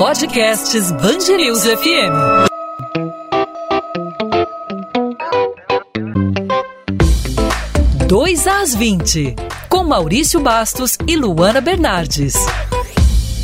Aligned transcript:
Podcasts 0.00 0.90
Bangerils 0.92 1.62
FM. 1.62 2.48
Dois 8.08 8.46
às 8.46 8.74
20, 8.74 9.36
com 9.68 9.84
Maurício 9.84 10.40
Bastos 10.40 10.96
e 11.06 11.16
Luana 11.16 11.60
Bernardes. 11.60 12.32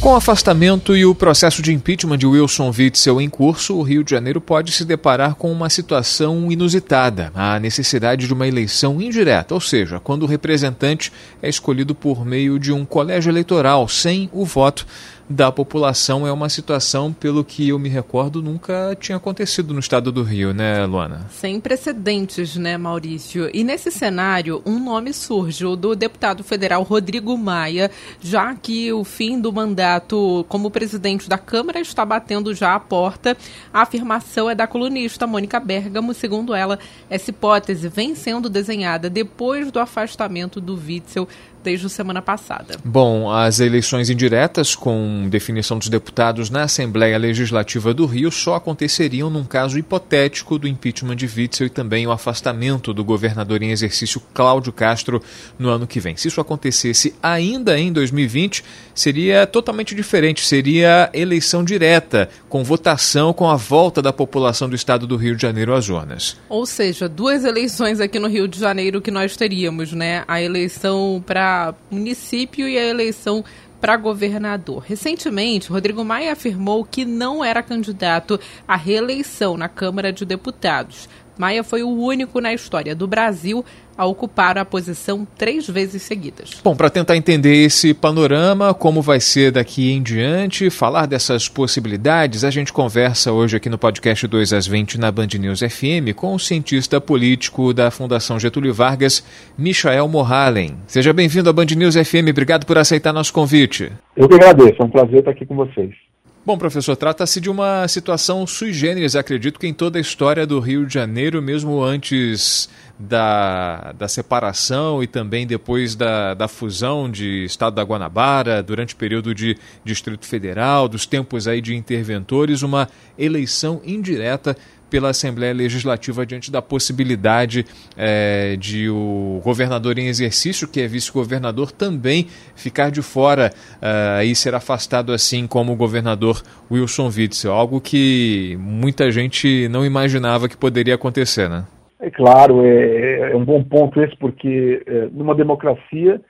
Com 0.00 0.12
o 0.12 0.16
afastamento 0.16 0.96
e 0.96 1.04
o 1.04 1.14
processo 1.14 1.60
de 1.60 1.72
impeachment 1.72 2.18
de 2.18 2.26
Wilson 2.26 2.70
Witzel 2.70 3.20
em 3.20 3.28
curso, 3.28 3.74
o 3.74 3.82
Rio 3.82 4.04
de 4.04 4.12
Janeiro 4.12 4.40
pode 4.40 4.70
se 4.72 4.84
deparar 4.84 5.34
com 5.34 5.50
uma 5.50 5.68
situação 5.68 6.50
inusitada: 6.52 7.32
a 7.34 7.58
necessidade 7.58 8.26
de 8.26 8.32
uma 8.32 8.46
eleição 8.46 9.02
indireta, 9.02 9.52
ou 9.52 9.60
seja, 9.60 9.98
quando 9.98 10.22
o 10.22 10.26
representante 10.26 11.12
é 11.42 11.48
escolhido 11.48 11.94
por 11.94 12.24
meio 12.24 12.58
de 12.58 12.72
um 12.72 12.84
colégio 12.84 13.30
eleitoral, 13.30 13.88
sem 13.88 14.30
o 14.32 14.44
voto 14.44 14.86
da 15.28 15.50
população 15.50 16.26
é 16.26 16.30
uma 16.30 16.48
situação, 16.48 17.12
pelo 17.12 17.44
que 17.44 17.68
eu 17.68 17.78
me 17.78 17.88
recordo, 17.88 18.40
nunca 18.40 18.96
tinha 18.98 19.16
acontecido 19.16 19.74
no 19.74 19.80
estado 19.80 20.12
do 20.12 20.22
Rio, 20.22 20.54
né, 20.54 20.86
Luana? 20.86 21.26
Sem 21.30 21.60
precedentes, 21.60 22.56
né, 22.56 22.78
Maurício? 22.78 23.50
E 23.52 23.64
nesse 23.64 23.90
cenário, 23.90 24.62
um 24.64 24.78
nome 24.78 25.12
surge, 25.12 25.64
o 25.64 25.74
do 25.74 25.96
deputado 25.96 26.44
federal 26.44 26.82
Rodrigo 26.82 27.36
Maia, 27.36 27.90
já 28.20 28.54
que 28.54 28.92
o 28.92 29.02
fim 29.02 29.40
do 29.40 29.52
mandato 29.52 30.44
como 30.48 30.70
presidente 30.70 31.28
da 31.28 31.38
Câmara 31.38 31.80
está 31.80 32.04
batendo 32.04 32.54
já 32.54 32.74
a 32.74 32.80
porta. 32.80 33.36
A 33.72 33.82
afirmação 33.82 34.48
é 34.48 34.54
da 34.54 34.66
colunista 34.66 35.26
Mônica 35.26 35.58
Bergamo, 35.58 36.14
segundo 36.14 36.54
ela, 36.54 36.78
essa 37.10 37.30
hipótese 37.30 37.88
vem 37.88 38.14
sendo 38.14 38.48
desenhada 38.48 39.10
depois 39.10 39.72
do 39.72 39.80
afastamento 39.80 40.60
do 40.60 40.74
Witzel 40.74 41.28
desde 41.66 41.90
semana 41.90 42.22
passada. 42.22 42.76
Bom, 42.84 43.28
as 43.28 43.58
eleições 43.58 44.08
indiretas 44.08 44.76
com 44.76 45.26
definição 45.28 45.76
dos 45.76 45.88
deputados 45.88 46.48
na 46.48 46.62
Assembleia 46.62 47.18
Legislativa 47.18 47.92
do 47.92 48.06
Rio 48.06 48.30
só 48.30 48.54
aconteceriam 48.54 49.28
num 49.28 49.42
caso 49.42 49.76
hipotético 49.76 50.60
do 50.60 50.68
impeachment 50.68 51.16
de 51.16 51.26
Witzel 51.26 51.66
e 51.66 51.70
também 51.70 52.06
o 52.06 52.12
afastamento 52.12 52.94
do 52.94 53.02
governador 53.02 53.64
em 53.64 53.72
exercício 53.72 54.22
Cláudio 54.32 54.72
Castro 54.72 55.20
no 55.58 55.68
ano 55.68 55.88
que 55.88 55.98
vem. 55.98 56.16
Se 56.16 56.28
isso 56.28 56.40
acontecesse 56.40 57.16
ainda 57.20 57.76
em 57.76 57.92
2020, 57.92 58.62
seria 58.94 59.44
totalmente 59.44 59.92
diferente, 59.92 60.46
seria 60.46 61.10
eleição 61.12 61.64
direta, 61.64 62.30
com 62.48 62.62
votação 62.62 63.32
com 63.32 63.50
a 63.50 63.56
volta 63.56 64.00
da 64.00 64.12
população 64.12 64.68
do 64.68 64.76
estado 64.76 65.04
do 65.04 65.16
Rio 65.16 65.34
de 65.34 65.42
Janeiro 65.42 65.74
às 65.74 65.88
urnas. 65.88 66.36
Ou 66.48 66.64
seja, 66.64 67.08
duas 67.08 67.44
eleições 67.44 67.98
aqui 67.98 68.20
no 68.20 68.28
Rio 68.28 68.46
de 68.46 68.60
Janeiro 68.60 69.00
que 69.00 69.10
nós 69.10 69.36
teríamos, 69.36 69.92
né? 69.92 70.22
A 70.28 70.40
eleição 70.40 71.20
para 71.26 71.55
município 71.90 72.68
e 72.68 72.78
a 72.78 72.84
eleição 72.84 73.44
para 73.80 73.96
governador. 73.96 74.82
Recentemente, 74.86 75.70
Rodrigo 75.70 76.04
Maia 76.04 76.32
afirmou 76.32 76.84
que 76.84 77.04
não 77.04 77.44
era 77.44 77.62
candidato 77.62 78.40
à 78.66 78.76
reeleição 78.76 79.56
na 79.56 79.68
Câmara 79.68 80.12
de 80.12 80.24
Deputados. 80.24 81.08
Maia 81.38 81.62
foi 81.62 81.82
o 81.82 81.88
único 81.88 82.40
na 82.40 82.52
história 82.52 82.94
do 82.94 83.06
Brasil 83.06 83.64
a 83.96 84.04
ocupar 84.04 84.58
a 84.58 84.64
posição 84.64 85.26
três 85.36 85.68
vezes 85.68 86.02
seguidas. 86.02 86.60
Bom, 86.62 86.76
para 86.76 86.90
tentar 86.90 87.16
entender 87.16 87.64
esse 87.64 87.94
panorama, 87.94 88.74
como 88.74 89.00
vai 89.00 89.20
ser 89.20 89.50
daqui 89.50 89.90
em 89.90 90.02
diante, 90.02 90.68
falar 90.68 91.06
dessas 91.06 91.48
possibilidades, 91.48 92.44
a 92.44 92.50
gente 92.50 92.72
conversa 92.72 93.32
hoje 93.32 93.56
aqui 93.56 93.70
no 93.70 93.78
podcast 93.78 94.26
2 94.26 94.52
às 94.52 94.66
20 94.66 95.00
na 95.00 95.10
Band 95.10 95.28
News 95.38 95.60
FM 95.60 96.14
com 96.14 96.34
o 96.34 96.38
cientista 96.38 97.00
político 97.00 97.72
da 97.72 97.90
Fundação 97.90 98.38
Getúlio 98.38 98.74
Vargas, 98.74 99.24
Michael 99.56 100.08
Morhalen. 100.08 100.74
Seja 100.86 101.12
bem-vindo 101.12 101.48
à 101.48 101.52
Band 101.52 101.66
News 101.76 101.94
FM, 101.94 102.28
obrigado 102.30 102.66
por 102.66 102.76
aceitar 102.76 103.12
nosso 103.12 103.32
convite. 103.32 103.90
Eu 104.14 104.28
que 104.28 104.34
agradeço, 104.34 104.82
é 104.82 104.84
um 104.84 104.90
prazer 104.90 105.20
estar 105.20 105.30
aqui 105.30 105.46
com 105.46 105.56
vocês. 105.56 106.05
Bom, 106.46 106.56
professor, 106.56 106.94
trata-se 106.94 107.40
de 107.40 107.50
uma 107.50 107.88
situação 107.88 108.46
sui 108.46 108.72
generis, 108.72 109.16
acredito 109.16 109.58
que 109.58 109.66
em 109.66 109.74
toda 109.74 109.98
a 109.98 110.00
história 110.00 110.46
do 110.46 110.60
Rio 110.60 110.86
de 110.86 110.94
Janeiro, 110.94 111.42
mesmo 111.42 111.82
antes 111.82 112.68
da, 112.96 113.90
da 113.98 114.06
separação 114.06 115.02
e 115.02 115.08
também 115.08 115.44
depois 115.44 115.96
da, 115.96 116.34
da 116.34 116.46
fusão 116.46 117.10
de 117.10 117.42
Estado 117.44 117.74
da 117.74 117.82
Guanabara, 117.82 118.62
durante 118.62 118.94
o 118.94 118.96
período 118.96 119.34
de 119.34 119.58
Distrito 119.84 120.24
Federal, 120.24 120.86
dos 120.86 121.04
tempos 121.04 121.48
aí 121.48 121.60
de 121.60 121.74
interventores, 121.74 122.62
uma 122.62 122.88
eleição 123.18 123.80
indireta 123.84 124.56
pela 124.90 125.10
Assembleia 125.10 125.52
Legislativa 125.52 126.24
diante 126.24 126.50
da 126.50 126.62
possibilidade 126.62 127.64
é, 127.96 128.56
de 128.56 128.88
o 128.88 129.40
governador 129.42 129.98
em 129.98 130.06
exercício, 130.06 130.68
que 130.68 130.80
é 130.80 130.86
vice-governador, 130.86 131.72
também 131.72 132.26
ficar 132.54 132.90
de 132.90 133.02
fora 133.02 133.50
uh, 133.76 134.22
e 134.22 134.34
ser 134.34 134.54
afastado 134.54 135.12
assim 135.12 135.46
como 135.46 135.72
o 135.72 135.76
governador 135.76 136.42
Wilson 136.70 137.06
Witzel, 137.06 137.52
algo 137.52 137.80
que 137.80 138.56
muita 138.60 139.10
gente 139.10 139.68
não 139.68 139.84
imaginava 139.84 140.48
que 140.48 140.56
poderia 140.56 140.94
acontecer, 140.94 141.48
né? 141.48 141.64
É 141.98 142.10
claro, 142.10 142.64
é, 142.64 143.32
é 143.32 143.36
um 143.36 143.44
bom 143.44 143.62
ponto 143.62 144.00
esse, 144.02 144.16
porque 144.16 144.82
é, 144.86 145.08
numa 145.12 145.34
democracia 145.34 146.20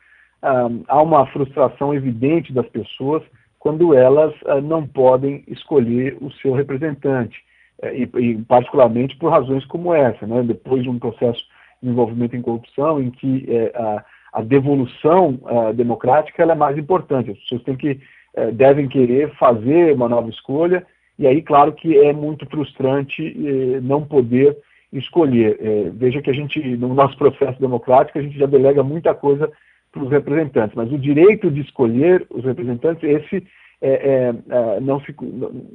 ah, 0.43 0.69
há 0.89 1.03
uma 1.03 1.27
frustração 1.27 1.93
evidente 1.93 2.53
das 2.53 2.69
pessoas 2.69 3.23
quando 3.59 3.95
elas 3.95 4.33
ah, 4.47 4.61
não 4.61 4.87
podem 4.87 5.43
escolher 5.49 6.17
o 6.21 6.31
seu 6.33 6.53
representante. 6.53 7.37
É, 7.83 7.95
e, 7.95 8.09
e, 8.19 8.39
particularmente 8.45 9.17
por 9.17 9.31
razões 9.31 9.65
como 9.67 9.93
essa, 9.93 10.27
né? 10.27 10.43
depois 10.43 10.83
de 10.83 10.89
um 10.89 10.99
processo 10.99 11.45
de 11.83 11.91
envolvimento 11.91 12.35
em 12.35 12.43
corrupção, 12.43 13.03
em 13.03 13.11
que 13.11 13.45
é, 13.49 13.73
a, 13.75 14.05
a, 14.33 14.43
devolução 14.43 15.39
a, 15.45 15.73
democrática 15.73 16.43
é 16.43 16.55
mais 16.55 16.79
importante. 16.79 17.31
As 17.31 17.39
pessoas 17.39 17.63
têm 17.65 17.77
que, 17.77 18.01
é, 18.35 18.51
devem 18.51 18.89
querer 18.89 19.31
fazer 19.35 19.95
uma 19.95 20.09
nova 20.09 20.31
escolha, 20.31 20.87
e 21.19 21.27
aí, 21.27 21.43
claro 21.43 21.73
que 21.73 21.99
é 21.99 22.13
muito 22.13 22.47
frustrante 22.47 23.23
é, 23.25 23.81
não 23.81 24.03
poder 24.03 24.57
escolher. 24.93 25.59
É, 25.61 25.91
veja 25.91 26.23
que 26.23 26.31
a 26.31 26.35
gente, 26.35 26.61
no 26.77 26.95
nosso 26.95 27.17
processo 27.17 27.61
democrático, 27.61 28.19
a 28.19 28.23
gente 28.23 28.39
já 28.39 28.47
delega 28.47 28.83
muita 28.83 29.15
coisa 29.15 29.51
para 29.93 30.03
os 30.03 30.11
representantes, 30.11 30.75
mas 30.75 30.93
o 30.93 30.99
direito 30.99 31.51
de 31.51 31.61
escolher 31.61 32.27
os 32.31 32.45
representantes, 32.45 33.03
esse 33.03 33.47
é, 33.81 33.89
é, 33.89 34.35
é, 34.49 34.81
não, 34.81 35.01
se, 35.01 35.15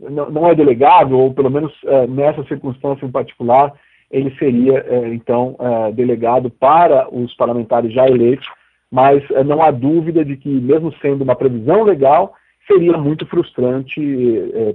não, 0.09 0.31
não, 0.31 0.47
é 0.47 0.55
delegado, 0.55 1.17
ou 1.17 1.33
pelo 1.33 1.51
menos 1.51 1.71
é, 1.85 2.07
nessa 2.07 2.43
circunstância 2.45 3.05
em 3.05 3.11
particular, 3.11 3.73
ele 4.09 4.35
seria, 4.37 4.79
é, 4.79 5.13
então, 5.13 5.55
delegado 5.93 6.49
para 6.49 7.07
os 7.13 7.33
parlamentares 7.35 7.93
já 7.93 8.07
eleitos, 8.07 8.45
mas 8.91 9.23
não 9.45 9.61
há 9.61 9.71
dúvida 9.71 10.25
de 10.25 10.35
que, 10.35 10.49
mesmo 10.49 10.93
sendo 11.01 11.23
uma 11.23 11.35
previsão 11.35 11.83
legal, 11.83 12.33
seria 12.67 12.97
muito 12.97 13.25
frustrante 13.25 14.01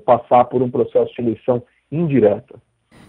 passar 0.07 0.45
por 0.47 0.63
um 0.63 0.71
processo 0.71 1.13
de 1.15 1.21
eleição 1.21 1.63
indireta. 1.93 2.55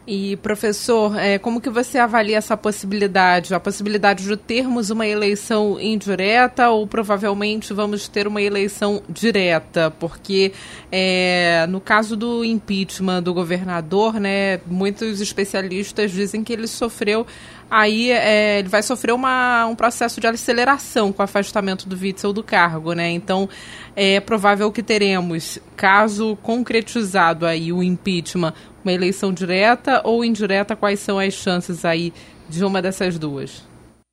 E, 0.09 0.38
professor, 0.38 1.18
é, 1.18 1.38
como 1.38 1.59
que 1.59 1.69
você 1.69 1.97
avalia 1.97 2.38
essa 2.38 2.56
possibilidade? 2.56 3.53
A 3.53 3.59
possibilidade 3.59 4.23
de 4.23 4.38
termos 4.38 4.90
uma 4.90 5.06
eleição 5.06 5.78
indireta 5.81 6.69
ou 6.69 6.88
provavelmente 6.88 7.73
vamos 7.73 8.07
ter 8.07 8.25
uma 8.25 8.41
eleição 8.41 9.03
direta? 9.09 9.91
Porque 9.91 10.53
é, 10.90 11.66
no 11.67 11.81
caso 11.81 12.16
do 12.16 12.46
impeachment 12.46 13.22
do 13.22 13.34
governador, 13.34 14.17
né, 14.17 14.62
muitos 14.66 15.19
especialistas 15.19 16.09
dizem 16.12 16.41
que 16.41 16.53
ele 16.53 16.67
sofreu 16.67 17.28
aí 17.69 18.11
é, 18.11 18.59
ele 18.59 18.69
vai 18.69 18.81
sofrer 18.81 19.13
uma, 19.13 19.66
um 19.66 19.75
processo 19.75 20.19
de 20.19 20.28
aceleração 20.28 21.11
com 21.11 21.22
o 21.22 21.25
afastamento 21.25 21.88
do 21.88 21.95
Witzel 21.95 22.33
do 22.33 22.44
cargo, 22.44 22.94
né? 22.94 23.09
Então 23.11 23.47
é 23.95 24.19
provável 24.19 24.72
que 24.72 24.83
teremos, 24.83 25.59
caso 25.75 26.38
concretizado 26.38 27.45
aí 27.45 27.72
o 27.72 27.83
impeachment, 27.83 28.53
uma 28.83 28.94
eleição 28.94 29.33
direta 29.33 30.01
ou 30.03 30.23
indireta, 30.23 30.75
quais 30.75 31.00
são 31.00 31.19
as 31.19 31.33
chances 31.33 31.83
aí 31.83 32.13
de 32.50 32.63
uma 32.63 32.81
dessas 32.81 33.19
duas? 33.19 33.67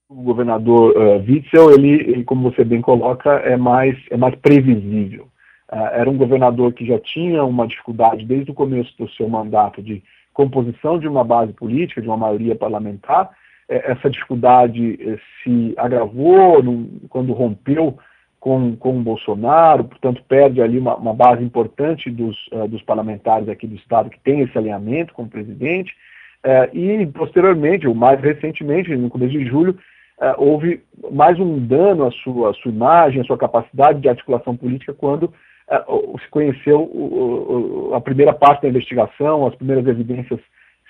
O 0.09 0.23
governador 0.23 0.97
uh, 0.97 1.25
Witzel, 1.27 1.71
ele, 1.73 1.93
ele, 1.93 2.25
como 2.25 2.51
você 2.51 2.65
bem 2.65 2.81
coloca, 2.81 3.31
é 3.31 3.57
mais, 3.57 3.97
é 4.11 4.17
mais 4.17 4.35
previsível. 4.37 5.29
Uh, 5.73 5.77
era 5.93 6.11
um 6.11 6.17
governador 6.17 6.73
que 6.73 6.87
já 6.87 6.99
tinha 6.99 7.43
uma 7.45 7.67
dificuldade 7.67 8.25
desde 8.25 8.51
o 8.51 8.55
começo 8.55 8.93
do 8.99 9.09
seu 9.11 9.29
mandato 9.29 9.83
de 9.83 10.03
composição 10.33 10.99
de 10.99 11.09
uma 11.09 11.25
base 11.25 11.53
política, 11.53 12.03
de 12.03 12.09
uma 12.09 12.17
maioria 12.17 12.55
parlamentar. 12.55 13.31
Uh, 13.69 13.93
essa 13.93 14.11
dificuldade 14.11 14.99
eh, 15.01 15.19
se 15.43 15.75
agravou 15.77 16.63
no, 16.63 16.87
quando 17.09 17.33
rompeu 17.33 17.99
com, 18.45 18.77
com 18.77 18.99
o 18.99 19.03
Bolsonaro, 19.03 19.85
portanto 19.85 20.23
perde 20.29 20.61
ali 20.61 20.79
uma, 20.79 20.95
uma 20.97 21.15
base 21.15 21.43
importante 21.43 22.11
dos, 22.11 22.37
uh, 22.49 22.69
dos 22.69 22.83
parlamentares 22.83 23.49
aqui 23.49 23.67
do 23.67 23.75
Estado 23.75 24.11
que 24.11 24.21
tem 24.21 24.41
esse 24.41 24.59
alinhamento 24.59 25.15
com 25.15 25.23
o 25.23 25.29
presidente, 25.29 25.95
uh, 26.45 26.77
e 26.77 27.07
posteriormente, 27.07 27.89
ou 27.89 27.95
mais 27.95 28.21
recentemente, 28.21 28.95
no 28.95 29.09
começo 29.09 29.33
de 29.33 29.47
julho, 29.47 29.79
uh, 30.19 30.35
houve 30.37 30.83
mais 31.11 31.41
um 31.41 31.59
dano 31.59 32.05
à 32.05 32.11
sua, 32.11 32.51
à 32.51 32.53
sua 32.53 32.71
imagem, 32.71 33.23
à 33.23 33.25
sua 33.25 33.39
capacidade 33.39 33.99
de 34.03 34.11
articulação 34.11 34.55
política 34.55 34.93
quando 34.93 35.33
se 36.23 36.29
conheceu 36.29 37.91
a 37.95 38.01
primeira 38.01 38.35
parte 38.35 38.61
da 38.61 38.69
investigação, 38.69 39.47
as 39.47 39.55
primeiras 39.55 39.87
evidências 39.87 40.39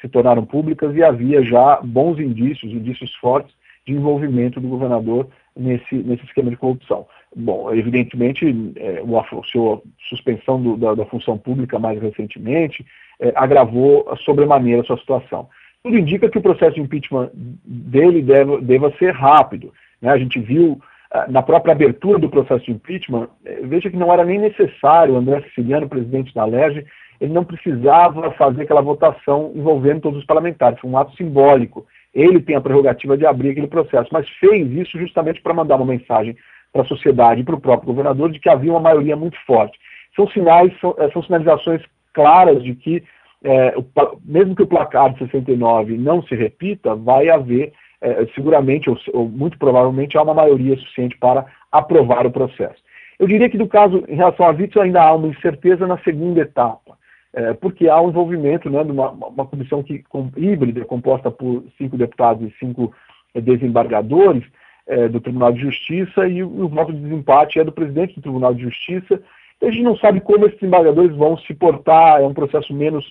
se 0.05 0.09
tornaram 0.11 0.45
públicas 0.45 0.95
e 0.95 1.03
havia 1.03 1.43
já 1.43 1.81
bons 1.83 2.19
indícios, 2.19 2.71
indícios 2.71 3.15
fortes, 3.15 3.55
de 3.87 3.93
envolvimento 3.93 4.61
do 4.61 4.69
governador 4.69 5.29
nesse, 5.57 5.95
nesse 5.95 6.25
esquema 6.25 6.51
de 6.51 6.57
corrupção. 6.57 7.07
Bom, 7.35 7.73
evidentemente, 7.73 8.47
é, 8.77 9.03
a 9.03 9.43
sua 9.51 9.83
suspensão 10.09 10.63
do, 10.63 10.77
da, 10.77 10.95
da, 10.95 11.07
função 11.07 11.39
pública 11.39 11.79
mais 11.79 12.01
recentemente 12.01 12.85
é, 13.21 13.33
agravou 13.35 14.07
sobremaneira 14.25 14.83
a 14.83 14.85
sua 14.85 14.99
situação. 14.99 15.49
Tudo 15.83 15.99
indica 15.99 16.29
que 16.29 16.39
o 16.39 16.43
processo 16.43 16.75
de 16.75 16.81
impeachment 16.81 17.31
dele 17.35 18.23
deva, 18.23 18.61
deva 18.61 18.93
ser 18.99 19.13
rápido. 19.13 19.73
Né? 20.01 20.11
A 20.11 20.19
gente 20.19 20.39
viu 20.39 20.81
ah, 21.11 21.27
na 21.29 21.43
própria 21.43 21.73
abertura 21.73 22.19
do 22.19 22.29
processo 22.29 22.65
de 22.65 22.73
impeachment, 22.73 23.29
é, 23.45 23.61
veja 23.63 23.91
que 23.91 23.97
não 23.97 24.13
era 24.13 24.25
nem 24.25 24.39
necessário 24.39 25.17
André 25.17 25.43
Siciliano, 25.43 25.89
presidente 25.89 26.35
da 26.35 26.45
LERJ, 26.45 26.87
ele 27.25 27.33
não 27.33 27.45
precisava 27.45 28.31
fazer 28.33 28.63
aquela 28.63 28.83
votação 28.83 29.51
envolvendo 29.55 30.03
todos 30.03 30.19
os 30.19 30.27
parlamentares, 30.27 30.79
foi 30.79 30.91
um 30.91 30.99
ato 30.99 31.17
simbólico. 31.17 31.87
Ele 32.13 32.39
tem 32.39 32.55
a 32.55 32.61
prerrogativa 32.61 33.17
de 33.17 33.27
abrir 33.27 33.51
aquele 33.51 33.67
processo, 33.67 34.11
mas 34.13 34.29
fez 34.39 34.71
isso 34.71 34.99
justamente 34.99 35.41
para 35.41 35.55
mandar 35.55 35.77
uma 35.77 35.87
mensagem 35.87 36.37
para 36.71 36.83
a 36.83 36.87
sociedade 36.87 37.41
e 37.41 37.45
para 37.45 37.55
o 37.55 37.61
próprio 37.61 37.87
governador 37.87 38.31
de 38.31 38.39
que 38.39 38.49
havia 38.49 38.71
uma 38.71 38.81
maioria 38.81 39.17
muito 39.17 39.39
forte. 39.47 39.79
São 40.15 40.29
sinais, 40.29 40.71
são, 40.81 40.95
eh, 40.99 41.11
são 41.13 41.23
sinalizações 41.23 41.83
claras 42.13 42.63
de 42.63 42.75
que, 42.75 43.03
é, 43.43 43.75
o, 43.77 43.85
mesmo 44.23 44.55
que 44.55 44.63
o 44.63 44.67
placar 44.67 45.13
de 45.15 45.19
69 45.21 45.97
não 45.97 46.23
se 46.23 46.35
repita, 46.35 46.95
vai 46.95 47.31
haver, 47.31 47.73
é, 48.01 48.27
seguramente, 48.35 48.91
ou, 48.91 48.99
ou, 49.15 49.29
muito 49.29 49.59
provavelmente, 49.59 50.17
há 50.17 50.23
uma 50.23 50.35
maioria 50.35 50.77
suficiente 50.77 51.17
para 51.19 51.47
aprovar 51.73 52.27
o 52.27 52.31
processo. 52.31 52.83
Eu 53.19 53.27
diria 53.27 53.49
que, 53.49 53.59
no 53.59 53.67
caso, 53.67 54.05
em 54.09 54.15
relação 54.15 54.47
a 54.47 54.51
Witzel, 54.51 54.83
ainda 54.83 55.03
há 55.03 55.15
uma 55.15 55.29
incerteza 55.29 55.87
na 55.87 55.99
segunda 55.99 56.41
etapa 56.41 57.03
é, 57.35 57.53
porque 57.53 57.89
há 57.89 58.01
um 58.01 58.11
envolvimento 58.11 58.71
né, 58.71 58.85
de 58.85 58.93
uma, 58.93 59.11
uma 59.11 59.45
comissão 59.45 59.83
que, 59.83 60.03
com, 60.05 60.31
híbrida, 60.37 60.85
composta 60.85 61.31
por 61.31 61.65
cinco 61.77 61.97
deputados 61.97 62.49
e 62.49 62.59
cinco 62.59 62.95
é, 63.35 63.41
desembargadores 63.41 64.45
é, 64.87 65.09
do 65.09 65.21
Tribunal 65.21 65.53
de 65.53 65.61
Justiça, 65.61 66.29
e 66.29 66.43
o, 66.43 66.65
o, 66.65 66.69
voto 66.69 66.93
de 66.93 67.01
desempate 67.01 67.59
é 67.59 67.65
do 67.65 67.73
presidente 67.73 68.15
do 68.15 68.23
Tribunal 68.23 68.55
de 68.55 68.63
Justiça. 68.63 69.21
Então 69.57 69.69
a 69.69 69.73
gente 69.73 69.83
não 69.83 69.97
sabe 69.97 70.21
como 70.21 70.47
esses 70.47 70.61
desembargadores 70.61 71.17
vão 71.17 71.37
se 71.39 71.53
portar, 71.55 72.21
é 72.21 72.27
um 72.27 72.35
processo 72.35 72.73
menos, 72.73 73.05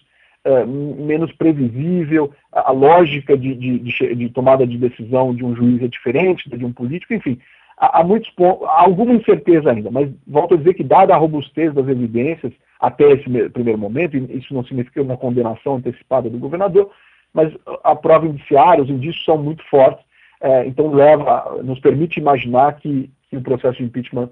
é, 0.45 0.65
menos 0.65 1.31
previsível, 1.33 2.31
a, 2.51 2.69
a 2.69 2.71
lógica 2.71 3.37
de, 3.37 3.53
de, 3.55 3.79
de, 3.79 4.15
de 4.15 4.29
tomada 4.29 4.65
de 4.65 4.77
decisão 4.77 5.35
de 5.35 5.43
um 5.43 5.53
juiz 5.53 5.83
é 5.83 5.87
diferente 5.87 6.49
da 6.49 6.55
de 6.55 6.65
um 6.65 6.71
político, 6.71 7.13
enfim 7.13 7.37
há, 7.77 7.99
há, 7.99 8.03
muitos, 8.03 8.31
há 8.39 8.81
alguma 8.81 9.13
incerteza 9.13 9.71
ainda, 9.71 9.91
mas 9.91 10.09
volto 10.27 10.53
a 10.53 10.57
dizer 10.57 10.73
que, 10.73 10.83
dada 10.83 11.13
a 11.13 11.17
robustez 11.17 11.73
das 11.73 11.87
evidências 11.87 12.53
até 12.83 13.09
esse 13.13 13.29
primeiro 13.49 13.79
momento, 13.79 14.17
isso 14.17 14.53
não 14.53 14.61
significa 14.65 15.01
uma 15.01 15.15
condenação 15.15 15.75
antecipada 15.75 16.29
do 16.29 16.37
governador, 16.37 16.91
mas 17.33 17.53
a 17.81 17.95
prova 17.95 18.27
indiciária, 18.27 18.83
os 18.83 18.89
indícios 18.89 19.23
são 19.23 19.37
muito 19.37 19.63
fortes, 19.69 20.03
é, 20.41 20.67
então 20.67 20.91
leva, 20.91 21.61
nos 21.63 21.79
permite 21.79 22.19
imaginar 22.19 22.73
que, 22.73 23.09
que, 23.29 23.37
o 23.37 23.41
processo 23.41 23.77
de 23.77 23.85
impeachment 23.85 24.29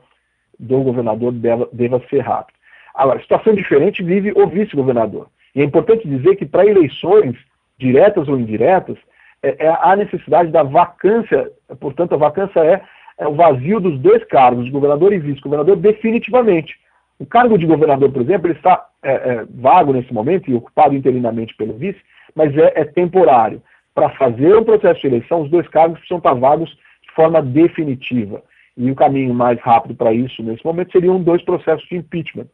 do 0.59 0.81
governador 0.81 1.31
deva, 1.31 1.69
deva 1.71 2.03
ser 2.09 2.19
rápido. 2.19 2.57
Agora, 2.94 3.21
situação 3.21 3.56
diferente 3.56 4.03
vive 4.03 4.33
o 4.36 4.45
vice-governador. 4.48 5.27
E 5.56 5.62
é 5.62 5.63
importante 5.63 6.06
dizer 6.06 6.36
que 6.36 6.45
para 6.45 6.65
eleições, 6.65 7.38
diretas 7.77 8.27
ou 8.27 8.38
indiretas, 8.38 8.97
é, 9.42 9.65
é, 9.65 9.77
há 9.81 9.95
necessidade 9.95 10.51
da 10.51 10.62
vacância, 10.62 11.50
portanto, 11.80 12.15
a 12.15 12.18
vacância 12.18 12.59
é 12.59 12.81
é 13.21 13.27
o 13.27 13.36
vazio 13.36 13.80
dos 13.80 14.00
dois 14.00 14.24
cargos, 14.25 14.68
governador 14.69 15.13
e 15.13 15.19
vice-governador, 15.19 15.77
definitivamente. 15.77 16.75
O 17.21 17.25
cargo 17.27 17.56
de 17.56 17.68
governador, 17.68 18.12
por 18.12 18.23
exemplo, 18.23 18.47
ele 18.47 18.57
está 18.57 18.83
é, 19.03 19.12
é, 19.12 19.45
vago 19.47 19.94
nesse 19.94 20.12
momento 20.12 20.50
e 20.50 20.56
ocupado 20.56 20.95
interinamente 20.95 21.56
pelo 21.56 21.73
vice, 21.73 22.00
mas 22.35 22.51
é, 22.57 22.73
é 22.81 22.83
temporário. 22.83 23.62
Para 23.94 24.09
fazer 24.12 24.56
o 24.56 24.65
processo 24.65 25.01
de 25.01 25.07
eleição, 25.07 25.44
os 25.44 25.51
dois 25.51 25.68
cargos 25.68 26.00
precisam 26.00 26.18
estar 26.18 26.33
vagos 26.33 26.69
de 26.71 27.12
forma 27.15 27.39
definitiva. 27.39 28.41
E 28.75 28.89
o 28.89 28.95
caminho 28.95 29.35
mais 29.35 29.59
rápido 29.59 29.94
para 29.94 30.12
isso, 30.12 30.41
nesse 30.41 30.65
momento, 30.65 30.91
seriam 30.94 31.21
dois 31.21 31.44
processos 31.44 31.88
de 31.89 31.97
impeachment. 31.97 32.47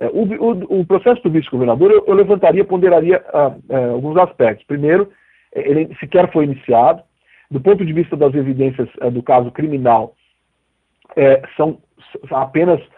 É, 0.00 0.06
o, 0.06 0.24
o, 0.24 0.80
o, 0.80 0.84
processo 0.84 1.22
do 1.22 1.30
vice-governador, 1.30 1.92
eu, 1.92 2.04
eu, 2.04 2.14
levantaria, 2.14 2.64
ponderaria 2.64 3.22
uh, 3.32 3.72
uh, 3.72 3.92
alguns 3.92 4.16
aspectos. 4.16 4.66
Primeiro, 4.66 5.12
ele 5.54 5.94
sequer 6.00 6.32
foi 6.32 6.42
iniciado, 6.42 7.04
do 7.48 7.60
ponto 7.60 7.84
de 7.84 7.92
vista 7.92 8.16
das 8.16 8.34
evidências 8.34 8.88
é, 9.00 9.10
do 9.10 9.22
caso 9.22 9.52
criminal, 9.52 10.16
é, 11.16 11.40
são 11.56 11.78
apenas 12.30 12.80
é, 12.80 12.88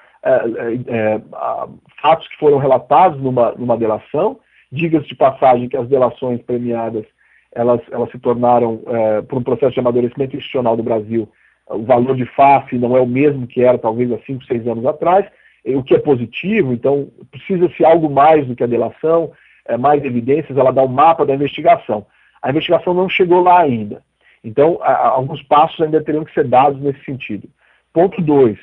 fatos 2.01 2.29
que 2.29 2.37
foram 2.39 2.59
relatados 2.59 3.21
numa, 3.21 3.53
numa 3.53 3.77
delação. 3.77 4.39
Diga-se 4.73 5.09
de 5.09 5.15
passagem 5.15 5.69
que 5.69 5.77
as 5.77 5.89
delações 5.89 6.41
premiadas 6.43 7.05
elas, 7.53 7.81
elas 7.91 8.11
se 8.11 8.19
tornaram, 8.19 8.81
por 9.29 9.39
um 9.39 9.43
processo 9.43 9.73
de 9.73 9.81
amadurecimento 9.81 10.37
institucional 10.37 10.77
do 10.77 10.83
Brasil, 10.83 11.29
o 11.67 11.83
valor 11.83 12.17
de 12.17 12.25
face 12.27 12.77
não 12.77 12.97
é 12.97 13.01
o 13.01 13.07
mesmo 13.07 13.47
que 13.47 13.63
era 13.63 13.79
talvez 13.79 14.11
há 14.13 14.19
5, 14.19 14.45
6 14.45 14.67
anos 14.67 14.87
atrás, 14.87 15.27
o 15.65 15.83
que 15.83 15.95
é 15.95 15.99
positivo, 15.99 16.73
então 16.73 17.09
precisa-se 17.31 17.85
algo 17.85 18.09
mais 18.11 18.47
do 18.47 18.57
que 18.57 18.65
a 18.65 18.69
delação, 18.69 19.33
mais 19.79 20.05
evidências, 20.05 20.57
ela 20.57 20.73
dá 20.73 20.83
o 20.83 20.87
um 20.87 20.89
mapa 20.89 21.25
da 21.25 21.35
investigação. 21.35 22.07
A 22.43 22.51
investigação 22.51 22.95
não 22.95 23.09
chegou 23.09 23.43
lá 23.43 23.61
ainda. 23.61 24.03
Então, 24.43 24.79
alguns 24.83 25.43
passos 25.43 25.81
ainda 25.81 26.03
teriam 26.03 26.25
que 26.25 26.33
ser 26.33 26.49
dados 26.49 26.81
nesse 26.81 27.05
sentido. 27.05 27.49
Ponto 27.93 28.21
2. 28.23 28.59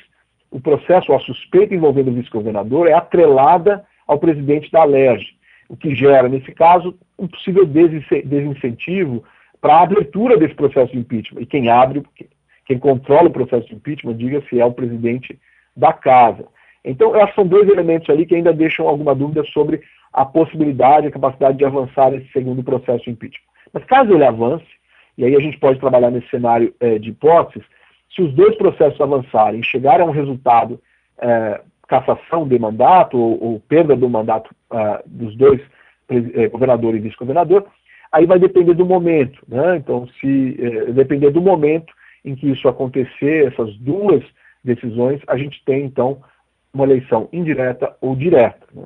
O 0.50 0.60
processo, 0.60 1.12
a 1.12 1.20
suspeita 1.20 1.74
envolvendo 1.74 2.10
o 2.10 2.14
vice-governador 2.14 2.88
é 2.88 2.92
atrelada 2.92 3.84
ao 4.06 4.18
presidente 4.18 4.70
da 4.70 4.84
LERJ, 4.84 5.36
o 5.68 5.76
que 5.76 5.94
gera, 5.94 6.28
nesse 6.28 6.52
caso, 6.52 6.98
um 7.18 7.26
possível 7.26 7.66
desincentivo 7.66 9.22
para 9.60 9.74
a 9.74 9.82
abertura 9.82 10.38
desse 10.38 10.54
processo 10.54 10.92
de 10.92 10.98
impeachment. 10.98 11.42
E 11.42 11.46
quem 11.46 11.68
abre, 11.68 12.02
quem 12.64 12.78
controla 12.78 13.28
o 13.28 13.32
processo 13.32 13.68
de 13.68 13.74
impeachment, 13.74 14.14
diga-se, 14.14 14.58
é 14.58 14.64
o 14.64 14.72
presidente 14.72 15.38
da 15.76 15.92
casa. 15.92 16.46
Então, 16.84 17.14
esses 17.16 17.34
são 17.34 17.46
dois 17.46 17.68
elementos 17.68 18.08
ali 18.08 18.24
que 18.24 18.34
ainda 18.34 18.52
deixam 18.52 18.88
alguma 18.88 19.14
dúvida 19.14 19.44
sobre 19.52 19.82
a 20.12 20.24
possibilidade, 20.24 21.06
a 21.06 21.10
capacidade 21.10 21.58
de 21.58 21.64
avançar 21.64 22.14
esse 22.14 22.30
segundo 22.32 22.62
processo 22.62 23.04
de 23.04 23.10
impeachment. 23.10 23.46
Mas 23.72 23.84
caso 23.84 24.14
ele 24.14 24.24
avance, 24.24 24.66
e 25.18 25.24
aí 25.24 25.36
a 25.36 25.40
gente 25.40 25.58
pode 25.58 25.78
trabalhar 25.78 26.10
nesse 26.10 26.28
cenário 26.28 26.74
é, 26.80 26.98
de 26.98 27.10
hipóteses, 27.10 27.66
se 28.14 28.22
os 28.22 28.32
dois 28.34 28.56
processos 28.56 29.00
avançarem, 29.00 29.62
chegarem 29.62 30.06
a 30.06 30.08
um 30.08 30.12
resultado 30.12 30.80
é, 31.18 31.60
cassação 31.88 32.46
de 32.46 32.58
mandato 32.58 33.18
ou, 33.18 33.42
ou 33.42 33.60
perda 33.60 33.96
do 33.96 34.08
mandato 34.08 34.54
uh, 34.70 35.02
dos 35.06 35.34
dois, 35.36 35.60
é, 36.08 36.46
governador 36.48 36.94
e 36.94 37.00
vice-governador, 37.00 37.66
aí 38.12 38.26
vai 38.26 38.38
depender 38.38 38.74
do 38.74 38.86
momento. 38.86 39.42
Né? 39.48 39.76
Então, 39.76 40.06
se 40.20 40.56
é, 40.60 40.92
depender 40.92 41.30
do 41.30 41.40
momento 41.40 41.92
em 42.24 42.34
que 42.34 42.50
isso 42.50 42.68
acontecer, 42.68 43.46
essas 43.46 43.74
duas 43.78 44.22
decisões, 44.62 45.20
a 45.26 45.36
gente 45.36 45.62
tem, 45.64 45.84
então, 45.84 46.20
uma 46.72 46.84
eleição 46.84 47.28
indireta 47.32 47.96
ou 48.00 48.14
direta. 48.14 48.66
Né? 48.72 48.84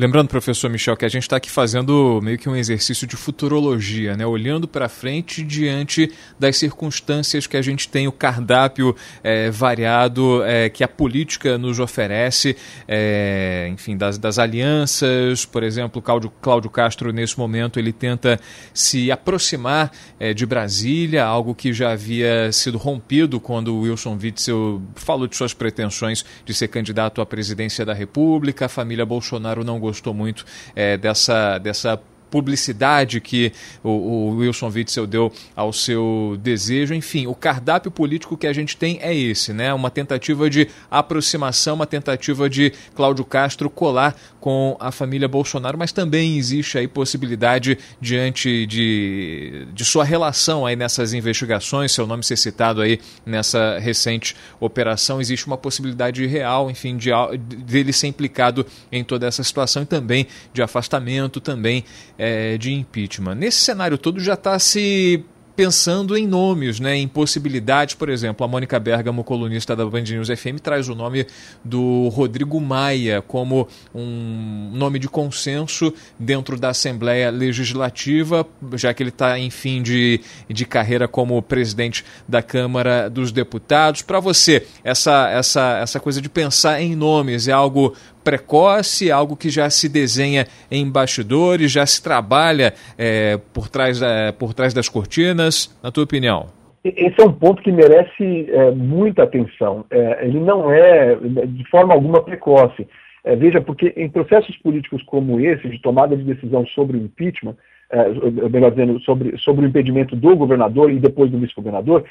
Lembrando, 0.00 0.28
professor 0.28 0.70
Michel, 0.70 0.96
que 0.96 1.04
a 1.04 1.10
gente 1.10 1.24
está 1.24 1.36
aqui 1.36 1.50
fazendo 1.50 2.20
meio 2.22 2.38
que 2.38 2.48
um 2.48 2.56
exercício 2.56 3.06
de 3.06 3.16
futurologia, 3.16 4.16
né? 4.16 4.24
olhando 4.24 4.66
para 4.66 4.88
frente 4.88 5.42
diante 5.42 6.10
das 6.38 6.56
circunstâncias 6.56 7.46
que 7.46 7.54
a 7.54 7.60
gente 7.60 7.86
tem, 7.86 8.08
o 8.08 8.12
cardápio 8.12 8.96
é, 9.22 9.50
variado 9.50 10.42
é, 10.44 10.70
que 10.70 10.82
a 10.82 10.88
política 10.88 11.58
nos 11.58 11.78
oferece, 11.78 12.56
é, 12.88 13.68
enfim, 13.70 13.94
das, 13.94 14.16
das, 14.16 14.38
alianças, 14.38 15.44
por 15.44 15.62
exemplo, 15.62 16.00
Cláudio, 16.00 16.32
Cláudio 16.40 16.70
Castro, 16.70 17.12
nesse 17.12 17.38
momento, 17.38 17.78
ele 17.78 17.92
tenta 17.92 18.40
se 18.72 19.12
aproximar 19.12 19.92
é, 20.18 20.32
de 20.32 20.46
Brasília, 20.46 21.26
algo 21.26 21.54
que 21.54 21.74
já 21.74 21.92
havia 21.92 22.50
sido 22.52 22.78
rompido 22.78 23.38
quando 23.38 23.76
Wilson 23.76 24.18
Witzel 24.18 24.80
falou 24.94 25.26
de 25.26 25.36
suas 25.36 25.52
pretensões 25.52 26.24
de 26.42 26.54
ser 26.54 26.68
candidato 26.68 27.20
à 27.20 27.26
presidência 27.26 27.84
da 27.84 27.92
República, 27.92 28.64
a 28.64 28.68
família 28.70 29.04
Bolsonaro 29.04 29.62
não 29.62 29.78
gostou 29.78 29.89
gostou 29.90 30.14
muito 30.14 30.44
é, 30.74 30.96
dessa, 30.96 31.58
dessa 31.58 32.00
publicidade 32.30 33.20
que 33.20 33.52
o, 33.82 33.90
o, 33.90 34.36
Wilson 34.36 34.68
Witzel 34.68 35.06
deu 35.06 35.32
ao 35.54 35.72
seu 35.72 36.38
desejo. 36.40 36.94
Enfim, 36.94 37.26
o 37.26 37.34
cardápio 37.34 37.90
político 37.90 38.36
que 38.36 38.46
a 38.46 38.52
gente 38.52 38.76
tem 38.76 38.98
é 39.02 39.14
esse, 39.14 39.52
né? 39.52 39.74
Uma 39.74 39.90
tentativa 39.90 40.48
de 40.48 40.68
aproximação, 40.90 41.74
uma 41.74 41.86
tentativa 41.86 42.48
de 42.48 42.72
Cláudio 42.94 43.24
Castro 43.24 43.68
colar 43.68 44.16
com 44.40 44.76
a 44.80 44.90
família 44.90 45.28
Bolsonaro, 45.28 45.76
mas 45.76 45.92
também 45.92 46.38
existe 46.38 46.78
aí 46.78 46.88
possibilidade 46.88 47.78
diante 48.00 48.66
de, 48.66 49.66
de 49.72 49.84
sua 49.84 50.04
relação 50.04 50.64
aí 50.64 50.74
nessas 50.74 51.12
investigações, 51.12 51.92
seu 51.92 52.06
nome 52.06 52.24
ser 52.24 52.36
citado 52.36 52.80
aí 52.80 52.98
nessa 53.26 53.78
recente 53.78 54.34
operação, 54.58 55.20
existe 55.20 55.46
uma 55.46 55.58
possibilidade 55.58 56.24
real, 56.26 56.70
enfim, 56.70 56.96
de 56.96 57.10
dele 57.38 57.92
ser 57.92 58.06
implicado 58.06 58.64
em 58.90 59.04
toda 59.04 59.26
essa 59.26 59.42
situação 59.42 59.82
e 59.82 59.86
também 59.86 60.26
de 60.52 60.62
afastamento, 60.62 61.40
também 61.40 61.84
é, 62.20 62.58
de 62.58 62.70
impeachment. 62.70 63.34
Nesse 63.34 63.60
cenário 63.60 63.96
todo 63.96 64.20
já 64.20 64.34
está 64.34 64.58
se 64.58 65.24
pensando 65.56 66.16
em 66.16 66.26
nomes, 66.26 66.80
né, 66.80 66.96
em 66.96 67.08
possibilidades. 67.08 67.94
Por 67.94 68.08
exemplo, 68.08 68.44
a 68.44 68.48
Mônica 68.48 68.78
Bergamo, 68.78 69.24
colunista 69.24 69.74
da 69.74 69.84
Band 69.84 70.02
News 70.02 70.28
FM, 70.28 70.60
traz 70.62 70.88
o 70.88 70.94
nome 70.94 71.26
do 71.64 72.08
Rodrigo 72.08 72.60
Maia 72.60 73.22
como 73.22 73.68
um 73.94 74.70
nome 74.72 74.98
de 74.98 75.08
consenso 75.08 75.92
dentro 76.18 76.58
da 76.58 76.70
Assembleia 76.70 77.30
Legislativa, 77.30 78.46
já 78.74 78.94
que 78.94 79.02
ele 79.02 79.10
está 79.10 79.38
em 79.38 79.50
fim 79.50 79.82
de, 79.82 80.20
de 80.48 80.64
carreira 80.64 81.08
como 81.08 81.40
presidente 81.42 82.04
da 82.28 82.42
Câmara 82.42 83.10
dos 83.10 83.32
Deputados. 83.32 84.02
Para 84.02 84.20
você, 84.20 84.66
essa, 84.84 85.28
essa, 85.30 85.78
essa 85.78 86.00
coisa 86.00 86.20
de 86.22 86.28
pensar 86.28 86.80
em 86.80 86.94
nomes 86.94 87.48
é 87.48 87.52
algo 87.52 87.94
precoce, 88.22 89.10
algo 89.10 89.36
que 89.36 89.50
já 89.50 89.68
se 89.70 89.88
desenha 89.88 90.46
em 90.70 90.90
bastidores, 90.90 91.72
já 91.72 91.84
se 91.86 92.02
trabalha 92.02 92.74
é, 92.96 93.38
por, 93.52 93.68
trás, 93.68 94.00
é, 94.00 94.32
por 94.32 94.54
trás 94.54 94.74
das 94.74 94.88
cortinas, 94.88 95.76
na 95.82 95.90
tua 95.90 96.04
opinião? 96.04 96.46
Esse 96.82 97.20
é 97.20 97.24
um 97.24 97.32
ponto 97.32 97.62
que 97.62 97.70
merece 97.70 98.46
é, 98.50 98.70
muita 98.70 99.24
atenção. 99.24 99.84
É, 99.90 100.26
ele 100.26 100.40
não 100.40 100.72
é, 100.72 101.14
de 101.14 101.68
forma 101.68 101.92
alguma, 101.92 102.22
precoce. 102.22 102.88
É, 103.22 103.36
veja, 103.36 103.60
porque 103.60 103.92
em 103.96 104.08
processos 104.08 104.56
políticos 104.56 105.02
como 105.02 105.38
esse, 105.38 105.68
de 105.68 105.78
tomada 105.82 106.16
de 106.16 106.24
decisão 106.24 106.66
sobre 106.68 106.96
o 106.96 107.02
impeachment, 107.02 107.54
é, 107.90 108.48
melhor 108.48 108.70
dizendo, 108.70 108.98
sobre, 109.00 109.36
sobre 109.36 109.66
o 109.66 109.68
impedimento 109.68 110.16
do 110.16 110.34
governador 110.34 110.90
e 110.90 110.98
depois 110.98 111.30
do 111.30 111.38
vice-governador, 111.38 112.04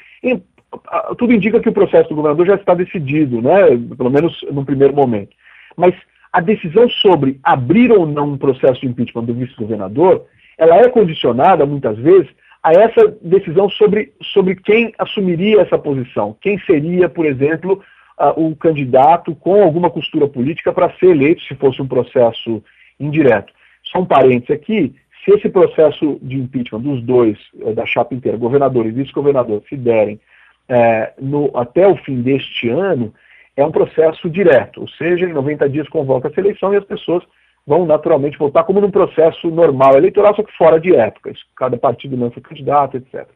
tudo 1.18 1.32
indica 1.32 1.58
que 1.58 1.68
o 1.68 1.72
processo 1.72 2.08
do 2.10 2.14
governador 2.14 2.46
já 2.46 2.54
está 2.54 2.74
decidido, 2.74 3.42
né, 3.42 3.76
pelo 3.96 4.10
menos 4.10 4.40
no 4.52 4.64
primeiro 4.64 4.94
momento. 4.94 5.34
Mas 5.76 5.94
a 6.32 6.40
decisão 6.40 6.88
sobre 6.88 7.38
abrir 7.42 7.90
ou 7.90 8.06
não 8.06 8.32
um 8.32 8.38
processo 8.38 8.80
de 8.80 8.86
impeachment 8.86 9.24
do 9.24 9.34
vice-governador, 9.34 10.26
ela 10.56 10.76
é 10.76 10.88
condicionada, 10.88 11.66
muitas 11.66 11.98
vezes, 11.98 12.28
a 12.62 12.72
essa 12.72 13.16
decisão 13.22 13.68
sobre, 13.70 14.12
sobre 14.34 14.54
quem 14.54 14.92
assumiria 14.98 15.62
essa 15.62 15.78
posição. 15.78 16.36
Quem 16.40 16.58
seria, 16.60 17.08
por 17.08 17.24
exemplo, 17.24 17.82
uh, 18.18 18.46
o 18.46 18.54
candidato 18.54 19.34
com 19.34 19.62
alguma 19.62 19.90
costura 19.90 20.28
política 20.28 20.72
para 20.72 20.92
ser 20.98 21.06
eleito, 21.06 21.42
se 21.42 21.54
fosse 21.54 21.80
um 21.80 21.88
processo 21.88 22.62
indireto. 22.98 23.52
Só 23.84 24.00
um 24.00 24.06
parênteses 24.06 24.50
aqui, 24.50 24.94
se 25.24 25.32
esse 25.32 25.48
processo 25.48 26.18
de 26.22 26.36
impeachment 26.36 26.80
dos 26.80 27.02
dois, 27.02 27.38
eh, 27.60 27.72
da 27.72 27.84
chapa 27.84 28.14
inteira, 28.14 28.38
governador 28.38 28.86
e 28.86 28.90
vice-governador, 28.90 29.62
se 29.68 29.76
derem 29.76 30.20
eh, 30.68 31.12
no, 31.20 31.50
até 31.54 31.86
o 31.86 31.96
fim 31.96 32.22
deste 32.22 32.68
ano, 32.68 33.12
é 33.56 33.64
um 33.64 33.70
processo 33.70 34.28
direto, 34.30 34.80
ou 34.82 34.88
seja, 34.88 35.26
em 35.26 35.32
90 35.32 35.68
dias 35.68 35.88
convoca 35.88 36.28
a 36.28 36.40
eleição 36.40 36.72
e 36.72 36.76
as 36.76 36.84
pessoas 36.84 37.22
vão 37.66 37.84
naturalmente 37.84 38.38
votar 38.38 38.64
como 38.64 38.80
num 38.80 38.90
processo 38.90 39.50
normal 39.50 39.96
eleitoral, 39.96 40.34
só 40.34 40.42
que 40.42 40.56
fora 40.56 40.80
de 40.80 40.94
épocas. 40.94 41.38
Cada 41.56 41.76
partido 41.76 42.16
lança 42.16 42.40
candidato, 42.40 42.96
etc. 42.96 43.26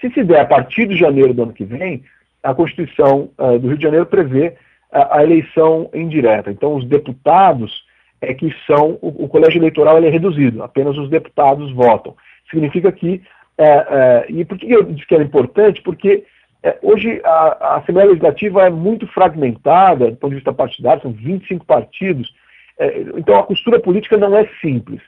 Se 0.00 0.10
se 0.10 0.24
der 0.24 0.40
a 0.40 0.46
partir 0.46 0.86
de 0.86 0.96
janeiro 0.96 1.32
do 1.32 1.44
ano 1.44 1.52
que 1.52 1.64
vem, 1.64 2.04
a 2.42 2.54
Constituição 2.54 3.30
uh, 3.38 3.58
do 3.58 3.68
Rio 3.68 3.76
de 3.76 3.82
Janeiro 3.84 4.06
prevê 4.06 4.48
uh, 4.48 5.06
a 5.10 5.22
eleição 5.22 5.88
indireta. 5.94 6.50
Então, 6.50 6.74
os 6.74 6.84
deputados 6.86 7.84
é 8.20 8.34
que 8.34 8.54
são, 8.66 8.98
o, 9.00 9.24
o 9.24 9.28
colégio 9.28 9.58
eleitoral 9.58 9.98
é 9.98 10.08
reduzido, 10.08 10.62
apenas 10.62 10.98
os 10.98 11.08
deputados 11.08 11.72
votam. 11.72 12.16
Significa 12.50 12.90
que, 12.92 13.22
uh, 13.58 14.24
e 14.28 14.44
por 14.44 14.58
que 14.58 14.70
eu 14.70 14.82
disse 14.82 15.06
que 15.06 15.14
era 15.14 15.24
importante? 15.24 15.80
Porque 15.82 16.24
é, 16.62 16.78
hoje 16.82 17.20
a, 17.24 17.56
a, 17.60 17.76
Assembleia 17.78 18.08
Legislativa 18.08 18.62
é 18.62 18.70
muito 18.70 19.06
fragmentada 19.08 20.10
do 20.10 20.16
ponto 20.16 20.30
de 20.30 20.36
vista 20.36 20.52
partidário, 20.52 21.02
são 21.02 21.12
25 21.12 21.66
partidos, 21.66 22.32
é, 22.78 23.00
então 23.16 23.38
a 23.38 23.42
costura 23.42 23.80
política 23.80 24.16
não 24.16 24.36
é 24.36 24.48
simples. 24.60 25.00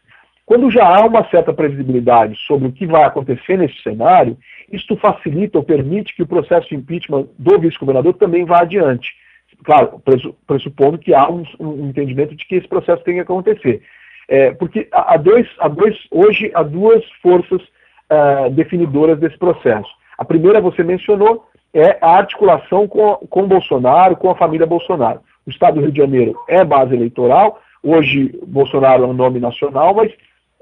Quando 0.45 0.71
já 0.71 0.85
há 0.85 1.07
uma 1.07 1.27
certa 1.31 1.55
previsibilidade 1.55 2.37
sobre 2.47 2.69
o 2.69 2.73
que 2.73 2.87
vai 2.87 3.05
acontecer 3.05 3.57
nesse 3.57 3.81
cenário, 3.83 4.37
isto 4.71 4.97
facilita 4.97 5.59
ou 5.59 5.65
permite 5.65 6.15
que 6.15 6.23
o 6.23 6.27
processo 6.27 6.69
de 6.69 6.75
impeachment 6.75 7.29
do 7.39 7.59
vice-governador 7.59 8.15
também 8.15 8.45
vá 8.45 8.61
adiante. 8.61 9.11
Claro, 9.65 10.03
pressupondo 10.47 10.99
que 10.99 11.15
há 11.15 11.31
um, 11.31 11.45
um, 11.59 11.89
entendimento 11.89 12.35
de 12.35 12.45
que 12.45 12.57
esse 12.57 12.69
processo 12.69 13.03
tem 13.05 13.15
que 13.15 13.21
acontecer. 13.21 13.83
É, 14.29 14.53
porque 14.53 14.87
há, 14.93 15.17
dois, 15.17 15.49
há 15.59 15.69
dois, 15.69 15.97
hoje 16.11 16.51
há 16.55 16.63
duas 16.63 17.03
forças 17.23 17.63
uh, 17.63 18.51
definidoras 18.51 19.19
desse 19.19 19.39
processo. 19.39 19.89
A 20.19 20.25
primeira 20.25 20.61
você 20.61 20.83
mencionou 20.83 21.45
é 21.73 21.99
a 22.01 22.19
articulação 22.19 22.87
com, 22.87 23.15
com 23.29 23.49
Bolsonaro, 23.49 24.17
com 24.17 24.31
a 24.31 24.37
família 24.37 24.67
Bolsonaro. 24.67 25.21
O 25.47 25.51
Estado 25.51 25.75
do 25.75 25.81
Rio 25.81 25.93
de 25.93 25.99
Janeiro 25.99 26.39
é 26.49 26.65
base 26.65 26.95
eleitoral, 26.95 27.61
hoje 27.83 28.39
Bolsonaro 28.47 29.05
é 29.05 29.07
um 29.07 29.13
nome 29.13 29.41
nacional, 29.41 29.95
mas 29.95 30.13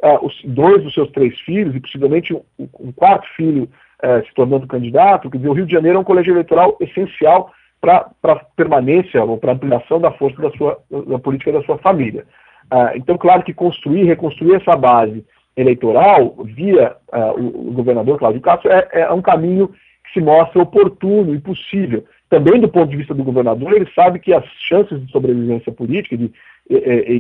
uh, 0.03 0.25
os 0.27 0.41
dois 0.45 0.83
dos 0.83 0.95
seus 0.95 1.11
três 1.11 1.39
filhos, 1.41 1.75
e 1.75 1.81
possivelmente 1.81 2.35
um, 2.35 2.43
um 2.81 2.93
quarto 2.93 3.29
filho 3.37 3.69
uh, 4.03 4.27
se 4.27 4.35
tornando 4.35 4.67
candidato, 4.67 5.31
quer 5.31 5.37
dizer, 5.37 5.51
o 5.51 5.55
Rio 5.55 5.67
de 5.67 5.73
Janeiro 5.73 5.99
é 5.99 6.01
um 6.01 6.05
colégio 6.05 6.33
eleitoral 6.33 6.77
essencial 6.81 7.53
para 7.81 8.11
a 8.23 8.37
permanência 8.57 9.23
ou 9.23 9.37
para 9.37 9.53
ampliação 9.53 10.01
da 10.01 10.13
força 10.13 10.41
da, 10.41 10.51
sua, 10.53 10.79
da 11.09 11.19
política 11.19 11.53
da 11.53 11.63
sua 11.63 11.79
família. 11.79 12.25
Uh, 12.73 12.97
então, 12.97 13.19
claro 13.19 13.43
que 13.43 13.53
construir, 13.53 14.05
reconstruir 14.05 14.55
essa 14.55 14.77
base 14.77 15.25
eleitoral 15.57 16.37
via 16.45 16.97
uh, 17.13 17.39
o, 17.39 17.73
governador 17.73 18.19
Cláudio 18.19 18.41
Castro 18.41 18.71
é, 18.71 18.89
é, 18.93 19.13
um 19.13 19.23
caminho 19.23 19.69
que 19.69 20.13
se 20.15 20.21
mostra 20.21 20.63
oportuno 20.63 21.35
e 21.35 21.41
possível. 21.41 22.05
Também 22.29 22.61
do 22.61 22.69
ponto 22.69 22.91
de 22.91 22.97
vista 22.97 23.15
do 23.15 23.25
governador, 23.25 23.73
ele 23.73 23.89
sabe 23.95 24.19
que 24.19 24.33
as 24.33 24.45
chances 24.69 25.05
de 25.05 25.13
sobrevivência 25.13 25.71
política, 25.71 26.17
de, 26.17 26.33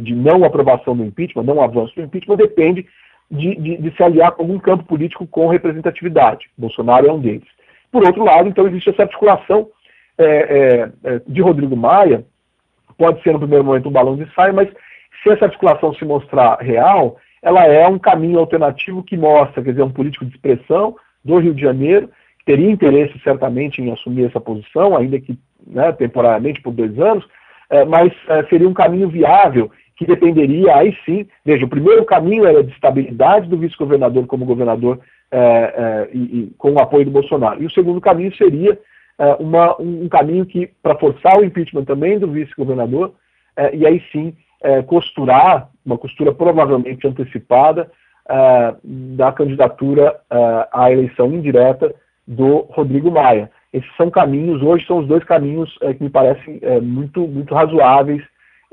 de 0.00 0.14
não 0.14 0.44
aprovação 0.44 0.96
do 0.96 1.04
impeachment, 1.04 1.42
não 1.42 1.60
avanço 1.60 1.94
do 1.94 2.02
impeachment, 2.02 2.36
depende 2.36 2.86
de, 3.30 3.54
de, 3.56 3.76
de, 3.76 3.96
se 3.96 4.02
aliar 4.02 4.32
com 4.32 4.42
algum 4.42 4.58
campo 4.58 4.84
político 4.84 5.26
com 5.26 5.48
representatividade. 5.48 6.48
Bolsonaro 6.56 7.06
é 7.06 7.12
um 7.12 7.20
deles. 7.20 7.46
Por 7.90 8.04
outro 8.06 8.24
lado, 8.24 8.48
então, 8.48 8.66
existe 8.66 8.90
essa 8.90 9.02
articulação 9.02 9.68
é, 10.16 10.24
é, 10.24 10.92
é 11.04 11.20
de 11.26 11.42
Rodrigo 11.42 11.76
Maia, 11.76 12.24
pode 12.96 13.22
ser 13.22 13.32
no 13.32 13.38
primeiro 13.38 13.64
momento 13.64 13.88
um 13.88 13.92
balão 13.92 14.16
de 14.16 14.32
saia, 14.34 14.52
mas 14.52 14.68
se 15.22 15.30
essa 15.30 15.46
articulação 15.46 15.94
se 15.94 16.04
mostrar 16.04 16.58
real, 16.60 17.16
ela 17.42 17.66
é 17.66 17.86
um 17.88 17.98
caminho 17.98 18.38
alternativo 18.38 19.02
que 19.02 19.16
mostra, 19.16 19.62
quer 19.62 19.70
dizer, 19.70 19.82
um 19.82 19.90
político 19.90 20.24
de 20.24 20.32
expressão 20.32 20.94
do 21.24 21.38
Rio 21.38 21.52
de 21.52 21.60
Janeiro, 21.60 22.08
que 22.38 22.44
teria 22.44 22.70
interesse 22.70 23.18
certamente 23.24 23.82
em 23.82 23.92
assumir 23.92 24.26
essa 24.26 24.40
posição, 24.40 24.96
ainda 24.96 25.20
que 25.20 25.38
né, 25.66 25.92
temporariamente 25.92 26.60
por 26.62 26.72
dois 26.72 26.98
anos, 26.98 27.26
é, 27.68 27.84
mas 27.84 28.12
é, 28.28 28.44
seria 28.44 28.68
um 28.68 28.74
caminho 28.74 29.08
viável 29.08 29.70
que 29.96 30.06
dependeria, 30.06 30.76
aí 30.76 30.96
sim, 31.04 31.26
veja, 31.44 31.64
o 31.64 31.68
primeiro 31.68 32.04
caminho 32.04 32.46
era 32.46 32.62
de 32.62 32.72
estabilidade 32.72 33.48
do 33.48 33.56
vice-governador 33.56 34.26
como 34.26 34.44
governador 34.44 35.00
é, 35.30 35.38
é 35.38 36.08
e, 36.12 36.18
e, 36.18 36.54
com 36.58 36.72
o 36.72 36.78
apoio 36.78 37.04
do 37.04 37.10
Bolsonaro. 37.10 37.62
E 37.62 37.66
o 37.66 37.70
segundo 37.70 38.00
caminho 38.00 38.34
seria 38.36 38.78
é, 39.18 39.36
uma, 39.38 39.80
um, 39.80 40.04
um, 40.04 40.08
caminho 40.08 40.44
que, 40.46 40.70
para 40.82 40.98
forçar 40.98 41.38
o 41.38 41.44
impeachment 41.44 41.84
também 41.84 42.18
do 42.18 42.28
vice-governador, 42.28 43.12
é, 43.56 43.74
e 43.74 43.86
aí 43.86 44.02
sim 44.10 44.34
costurar 44.86 45.68
uma 45.84 45.98
costura 45.98 46.32
provavelmente 46.32 47.06
antecipada 47.06 47.90
uh, 48.28 48.78
da 49.16 49.32
candidatura 49.32 50.20
uh, 50.30 50.68
à 50.72 50.90
eleição 50.90 51.32
indireta 51.32 51.94
do 52.26 52.66
Rodrigo 52.70 53.10
Maia. 53.10 53.50
Esses 53.72 53.90
são 53.96 54.10
caminhos, 54.10 54.62
hoje 54.62 54.86
são 54.86 54.98
os 54.98 55.08
dois 55.08 55.24
caminhos 55.24 55.74
uh, 55.76 55.94
que 55.94 56.02
me 56.02 56.10
parecem 56.10 56.60
muito, 56.82 57.26
muito 57.26 57.54
razoáveis 57.54 58.22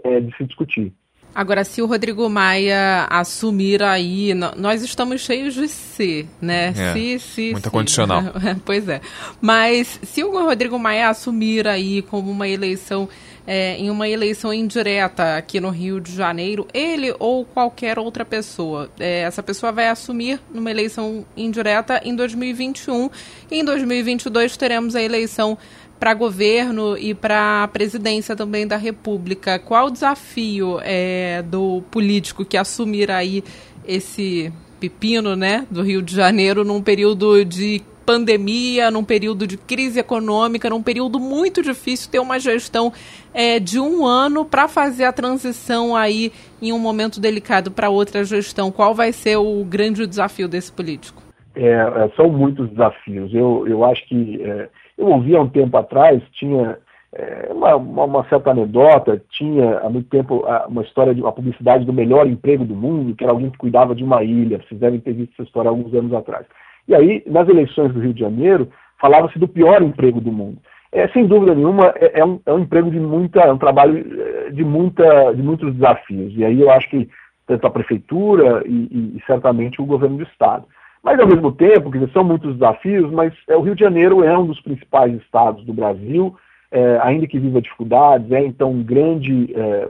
de 0.04 0.34
se 0.38 0.46
discutir. 0.46 0.94
Agora, 1.36 1.64
se 1.64 1.82
o 1.82 1.86
Rodrigo 1.86 2.28
Maia 2.30 3.06
assumir 3.10 3.84
aí, 3.84 4.34
nós 4.34 4.82
estamos 4.82 5.22
cheios 5.22 5.54
de 5.54 5.68
se, 5.68 6.28
né? 6.42 6.70
É, 6.70 6.94
se, 6.94 7.20
se, 7.20 7.52
muito 7.52 7.70
condicional. 7.70 8.24
pois 8.66 8.88
é. 8.88 9.00
Mas 9.40 10.00
se 10.04 10.24
o 10.24 10.32
Rodrigo 10.32 10.80
Maia 10.80 11.10
assumir 11.10 11.68
aí 11.68 12.02
como 12.02 12.32
uma 12.32 12.48
eleição 12.48 13.08
é, 13.52 13.76
em 13.78 13.90
uma 13.90 14.08
eleição 14.08 14.54
indireta 14.54 15.36
aqui 15.36 15.60
no 15.60 15.72
Rio 15.72 16.00
de 16.00 16.16
Janeiro, 16.16 16.68
ele 16.72 17.16
ou 17.18 17.44
qualquer 17.44 17.98
outra 17.98 18.24
pessoa. 18.24 18.92
É, 19.00 19.22
essa 19.22 19.42
pessoa 19.42 19.72
vai 19.72 19.88
assumir 19.90 20.40
numa 20.54 20.70
eleição 20.70 21.26
indireta 21.36 22.00
em 22.06 22.16
2021 22.16 23.10
e 23.50 23.60
em 23.60 23.66
2022 23.66 24.56
teremos 24.56 24.96
a 24.96 25.02
eleição 25.02 25.58
para 26.00 26.14
governo 26.14 26.96
e 26.96 27.16
para 27.16 27.64
a 27.64 27.68
presidência 27.68 28.36
também 28.36 28.68
da 28.68 28.78
República. 28.78 29.58
Qual 29.58 29.88
o 29.88 29.90
desafio 29.90 30.80
é, 30.84 31.42
do 31.42 31.82
político 31.90 32.46
que 32.46 32.56
assumir 32.56 33.10
aí 33.10 33.44
esse 33.84 34.54
pepino, 34.80 35.36
né, 35.36 35.66
do 35.72 35.82
Rio 35.82 36.04
de 36.04 36.16
Janeiro 36.16 36.64
num 36.64 36.84
período 36.84 37.44
de 37.44 37.82
pandemia, 38.10 38.90
num 38.90 39.04
período 39.04 39.46
de 39.46 39.56
crise 39.56 40.00
econômica, 40.00 40.68
num 40.68 40.82
período 40.82 41.20
muito 41.20 41.62
difícil, 41.62 42.10
ter 42.10 42.18
uma 42.18 42.40
gestão 42.40 42.92
é, 43.32 43.60
de 43.60 43.80
um 43.80 44.04
ano 44.04 44.44
para 44.44 44.68
fazer 44.68 45.04
a 45.04 45.14
transição 45.14 45.96
aí 45.96 46.32
em 46.60 46.74
um 46.74 46.80
momento 46.80 47.22
delicado 47.22 47.70
para 47.70 47.88
outra 47.88 48.24
gestão. 48.24 48.72
Qual 48.72 48.96
vai 48.96 49.12
ser 49.12 49.38
o 49.38 49.64
grande 49.64 50.08
desafio 50.08 50.48
desse 50.48 50.72
político? 50.72 51.22
É, 51.54 51.70
é 51.70 52.10
são 52.16 52.32
muitos 52.32 52.68
desafios. 52.72 53.32
Eu, 53.32 53.68
eu 53.68 53.86
acho 53.86 54.04
que 54.08 54.42
é, 54.42 54.70
eu 54.98 55.06
ouvi 55.06 55.36
há 55.36 55.42
um 55.42 55.48
tempo 55.48 55.78
atrás, 55.78 56.20
tinha 56.32 56.80
é, 57.14 57.50
uma, 57.52 57.76
uma, 57.76 58.28
certa 58.28 58.50
anedota, 58.50 59.22
tinha 59.30 59.82
há 59.82 59.90
muito 59.90 60.10
tempo 60.10 60.44
uma 60.68 60.82
história 60.82 61.14
de 61.14 61.22
uma 61.22 61.32
publicidade 61.32 61.86
do 61.86 61.94
melhor 61.94 62.26
emprego 62.26 62.66
do 62.66 62.76
mundo, 62.76 63.16
que 63.16 63.24
era 63.24 63.34
alguém 63.34 63.52
que 63.52 63.58
cuidava 63.60 63.94
de 63.94 64.04
uma 64.04 64.24
ilha. 64.24 64.60
Vocês 64.68 64.82
devem 64.82 65.00
ter 65.00 65.14
visto 65.14 65.34
essa 65.34 65.44
história 65.44 65.70
há 65.70 65.72
alguns 65.72 65.94
anos 65.94 66.12
atrás. 66.12 66.48
E 66.90 66.96
aí, 66.96 67.24
nas 67.28 67.48
eleições 67.48 67.94
do 67.94 68.00
Rio 68.00 68.16
de 68.16 68.20
Janeiro, 68.20 68.68
falava-se 69.00 69.38
do 69.38 69.48
pior 69.48 69.80
emprego 69.80 70.20
do 70.20 70.32
mundo. 70.32 70.58
É, 70.92 71.08
sem 71.10 71.28
dúvida 71.28 71.54
nenhuma, 71.54 71.94
é, 71.96 72.20
é, 72.20 72.26
um, 72.26 72.40
é 72.44 72.52
um 72.52 72.60
emprego 72.60 72.90
de 72.90 73.00
muita, 73.00 73.42
é 73.42 73.54
um 73.54 73.60
trabalho 73.60 74.00
eh, 74.00 74.50
de, 74.50 74.66
muita, 74.66 75.32
de 75.34 75.44
muitos 75.44 75.72
desafios. 75.76 76.34
E 76.36 76.44
aí 76.44 76.60
eu 76.60 76.72
acho 76.72 76.90
que 76.90 77.08
tanto 77.46 77.68
a 77.68 77.70
prefeitura 77.70 78.64
e, 78.66 79.18
e, 79.18 79.24
certamente 79.28 79.80
o 79.80 79.86
governo 79.86 80.18
do 80.18 80.24
estado. 80.24 80.66
Mas 81.04 81.20
ao 81.20 81.28
mesmo 81.28 81.52
tempo, 81.52 81.92
dizer, 81.92 82.10
são 82.10 82.24
muitos 82.24 82.54
desafios, 82.54 83.12
mas 83.12 83.34
é, 83.48 83.56
o 83.56 83.62
Rio 83.62 83.76
de 83.76 83.82
Janeiro 83.82 84.24
é 84.24 84.36
um 84.36 84.48
dos 84.48 84.60
principais 84.60 85.14
estados 85.14 85.64
do 85.66 85.74
Brasil, 85.74 86.36
é, 86.72 87.00
ainda 87.04 87.28
que 87.28 87.40
viva 87.40 87.62
dificuldades, 87.62 88.32
é 88.32 88.44
então 88.44 88.72
um 88.72 88.84
grande 88.84 89.54
é, 89.56 89.90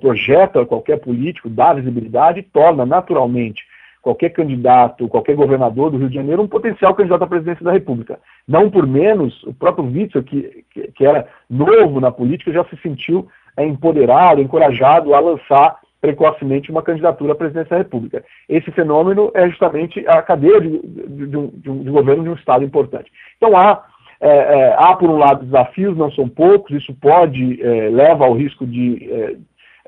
projeta 0.00 0.66
qualquer 0.66 0.98
político, 0.98 1.48
dá 1.48 1.72
visibilidade 1.72 2.40
e 2.40 2.44
torna 2.44 2.84
naturalmente 2.84 3.69
qualquer 4.02 4.30
candidato, 4.30 5.08
qualquer 5.08 5.36
governador 5.36 5.90
do 5.90 5.98
Rio 5.98 6.08
de 6.08 6.14
Janeiro 6.14 6.42
um 6.42 6.48
potencial 6.48 6.94
candidato 6.94 7.24
à 7.24 7.26
presidência 7.26 7.64
da 7.64 7.72
República. 7.72 8.18
Não 8.48 8.70
por 8.70 8.86
menos, 8.86 9.42
o 9.44 9.52
próprio 9.52 9.84
Witzel, 9.84 10.22
que, 10.22 10.64
que, 10.94 11.04
era 11.04 11.28
novo 11.48 12.00
na 12.00 12.10
política, 12.10 12.52
já 12.52 12.64
se 12.64 12.76
sentiu 12.78 13.28
é, 13.56 13.64
empoderado, 13.64 14.40
encorajado 14.40 15.14
a 15.14 15.20
lançar 15.20 15.78
precocemente 16.00 16.70
uma 16.70 16.82
candidatura 16.82 17.32
à 17.32 17.36
presidência 17.36 17.70
da 17.70 17.78
República. 17.78 18.24
Esse 18.48 18.70
fenômeno 18.70 19.30
é 19.34 19.48
justamente 19.48 20.02
a 20.08 20.22
cadeia 20.22 20.60
de, 20.60 20.80
de, 20.80 21.26
de, 21.26 21.36
um, 21.36 21.46
de 21.48 21.70
um, 21.70 21.92
governo 21.92 22.22
de 22.22 22.30
um 22.30 22.34
Estado 22.34 22.64
importante. 22.64 23.10
Então 23.36 23.54
há, 23.54 23.84
é, 24.18 24.28
é, 24.28 24.74
há 24.78 24.96
por 24.96 25.10
um 25.10 25.18
lado, 25.18 25.44
desafios, 25.44 25.96
não 25.98 26.10
são 26.12 26.26
poucos, 26.26 26.74
isso 26.74 26.94
pode, 26.94 27.62
é, 27.62 27.90
leva 27.90 28.24
ao 28.24 28.32
risco 28.32 28.66
de, 28.66 29.12
é, 29.12 29.36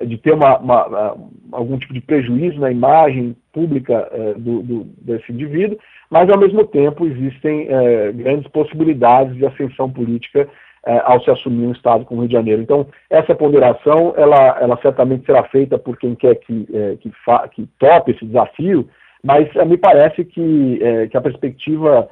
de 0.07 0.17
ter 0.19 0.33
uma, 0.33 0.59
uma, 0.59 1.17
algum 1.53 1.79
tipo 1.79 1.93
de 1.93 2.01
prejuízo 2.01 2.59
na 2.61 2.71
imagem 2.71 3.37
pública 3.53 4.09
é, 4.13 4.35
do, 4.35 4.63
do, 4.63 4.85
desse 5.01 5.33
indivíduo, 5.33 5.79
mas 6.11 6.29
ao 6.31 6.39
mesmo 6.39 6.65
tempo 6.67 7.07
existem 7.07 7.67
é, 7.69 8.13
grandes 8.13 8.49
possibilidades 8.49 9.37
de 9.37 9.47
ascensão 9.47 9.91
política 9.91 10.49
é, 10.85 11.01
ao 11.05 11.23
se 11.23 11.31
assumir 11.31 11.67
um 11.67 11.73
Estado 11.73 12.05
como 12.05 12.21
o 12.21 12.23
Rio 12.23 12.29
de 12.29 12.35
Janeiro. 12.35 12.63
Então, 12.63 12.87
essa 13.09 13.35
ponderação, 13.35 14.15
ela, 14.17 14.59
ela 14.61 14.79
certamente 14.83 15.25
será 15.25 15.45
feita 15.45 15.79
por 15.79 15.97
quem 15.97 16.15
quer 16.15 16.35
que, 16.37 16.67
que, 17.01 17.13
que 17.53 17.69
tope 17.79 18.11
esse 18.11 18.25
desafio, 18.25 18.89
mas 19.23 19.49
me 19.67 19.77
parece 19.77 20.25
que, 20.25 20.81
que 21.09 21.17
a 21.17 21.21
perspectiva 21.21 22.09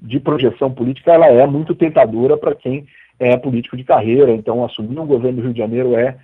de 0.00 0.18
projeção 0.18 0.70
política 0.70 1.12
ela 1.12 1.26
é 1.26 1.46
muito 1.46 1.74
tentadora 1.74 2.38
para 2.38 2.54
quem 2.54 2.86
é 3.18 3.36
político 3.36 3.76
de 3.76 3.84
carreira. 3.84 4.32
Então, 4.32 4.64
assumir 4.64 4.98
um 4.98 5.06
governo 5.06 5.36
do 5.36 5.42
Rio 5.42 5.52
de 5.52 5.58
Janeiro 5.58 5.94
é, 5.94 6.16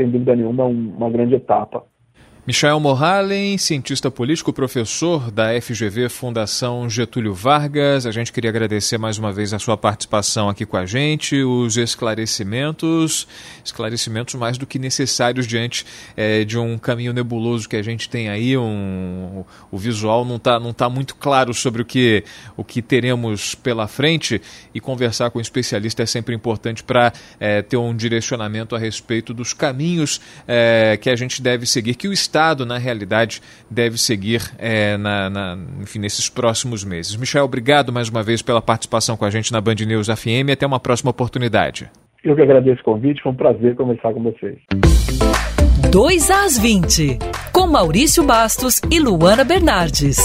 sem 0.00 0.10
dúvida 0.10 0.34
nenhuma, 0.34 0.64
um, 0.64 0.94
uma 0.96 1.10
grande 1.10 1.34
etapa. 1.34 1.84
Michael 2.50 2.80
Morhalen, 2.80 3.56
cientista 3.58 4.10
político, 4.10 4.52
professor 4.52 5.30
da 5.30 5.50
FGV 5.60 6.08
Fundação 6.08 6.90
Getúlio 6.90 7.32
Vargas. 7.32 8.06
A 8.06 8.10
gente 8.10 8.32
queria 8.32 8.50
agradecer 8.50 8.98
mais 8.98 9.18
uma 9.18 9.32
vez 9.32 9.54
a 9.54 9.58
sua 9.60 9.76
participação 9.76 10.48
aqui 10.48 10.66
com 10.66 10.76
a 10.76 10.84
gente, 10.84 11.44
os 11.44 11.76
esclarecimentos, 11.76 13.28
esclarecimentos 13.64 14.34
mais 14.34 14.58
do 14.58 14.66
que 14.66 14.80
necessários 14.80 15.46
diante 15.46 15.86
é, 16.16 16.44
de 16.44 16.58
um 16.58 16.76
caminho 16.76 17.12
nebuloso 17.12 17.68
que 17.68 17.76
a 17.76 17.82
gente 17.82 18.08
tem 18.08 18.28
aí. 18.28 18.58
Um, 18.58 19.44
o 19.70 19.78
visual 19.78 20.24
não 20.24 20.34
está 20.34 20.58
não 20.58 20.72
tá 20.72 20.90
muito 20.90 21.14
claro 21.14 21.54
sobre 21.54 21.82
o 21.82 21.84
que, 21.84 22.24
o 22.56 22.64
que 22.64 22.82
teremos 22.82 23.54
pela 23.54 23.86
frente 23.86 24.42
e 24.74 24.80
conversar 24.80 25.30
com 25.30 25.38
um 25.38 25.42
especialista 25.42 26.02
é 26.02 26.06
sempre 26.06 26.34
importante 26.34 26.82
para 26.82 27.12
é, 27.38 27.62
ter 27.62 27.76
um 27.76 27.94
direcionamento 27.94 28.74
a 28.74 28.78
respeito 28.78 29.32
dos 29.32 29.54
caminhos 29.54 30.20
é, 30.48 30.98
que 31.00 31.08
a 31.08 31.14
gente 31.14 31.40
deve 31.40 31.64
seguir, 31.64 31.94
que 31.94 32.08
o 32.08 32.12
Estado, 32.12 32.39
na 32.64 32.78
realidade, 32.78 33.40
deve 33.70 33.98
seguir 33.98 34.42
é, 34.58 34.96
na, 34.96 35.28
na, 35.30 35.58
enfim, 35.80 35.98
nesses 35.98 36.28
próximos 36.28 36.84
meses. 36.84 37.16
Michel, 37.16 37.44
obrigado 37.44 37.92
mais 37.92 38.08
uma 38.08 38.22
vez 38.22 38.42
pela 38.42 38.62
participação 38.62 39.16
com 39.16 39.24
a 39.24 39.30
gente 39.30 39.52
na 39.52 39.60
Band 39.60 39.76
News 39.86 40.06
FM 40.06 40.48
e 40.48 40.52
até 40.52 40.66
uma 40.66 40.80
próxima 40.80 41.10
oportunidade. 41.10 41.88
Eu 42.22 42.34
que 42.34 42.42
agradeço 42.42 42.80
o 42.82 42.84
convite, 42.84 43.22
foi 43.22 43.32
um 43.32 43.34
prazer 43.34 43.74
conversar 43.76 44.12
com 44.12 44.22
vocês. 44.22 44.58
2 45.90 46.30
às 46.30 46.58
20, 46.58 47.18
com 47.52 47.66
Maurício 47.66 48.22
Bastos 48.22 48.80
e 48.90 49.00
Luana 49.00 49.44
Bernardes. 49.44 50.18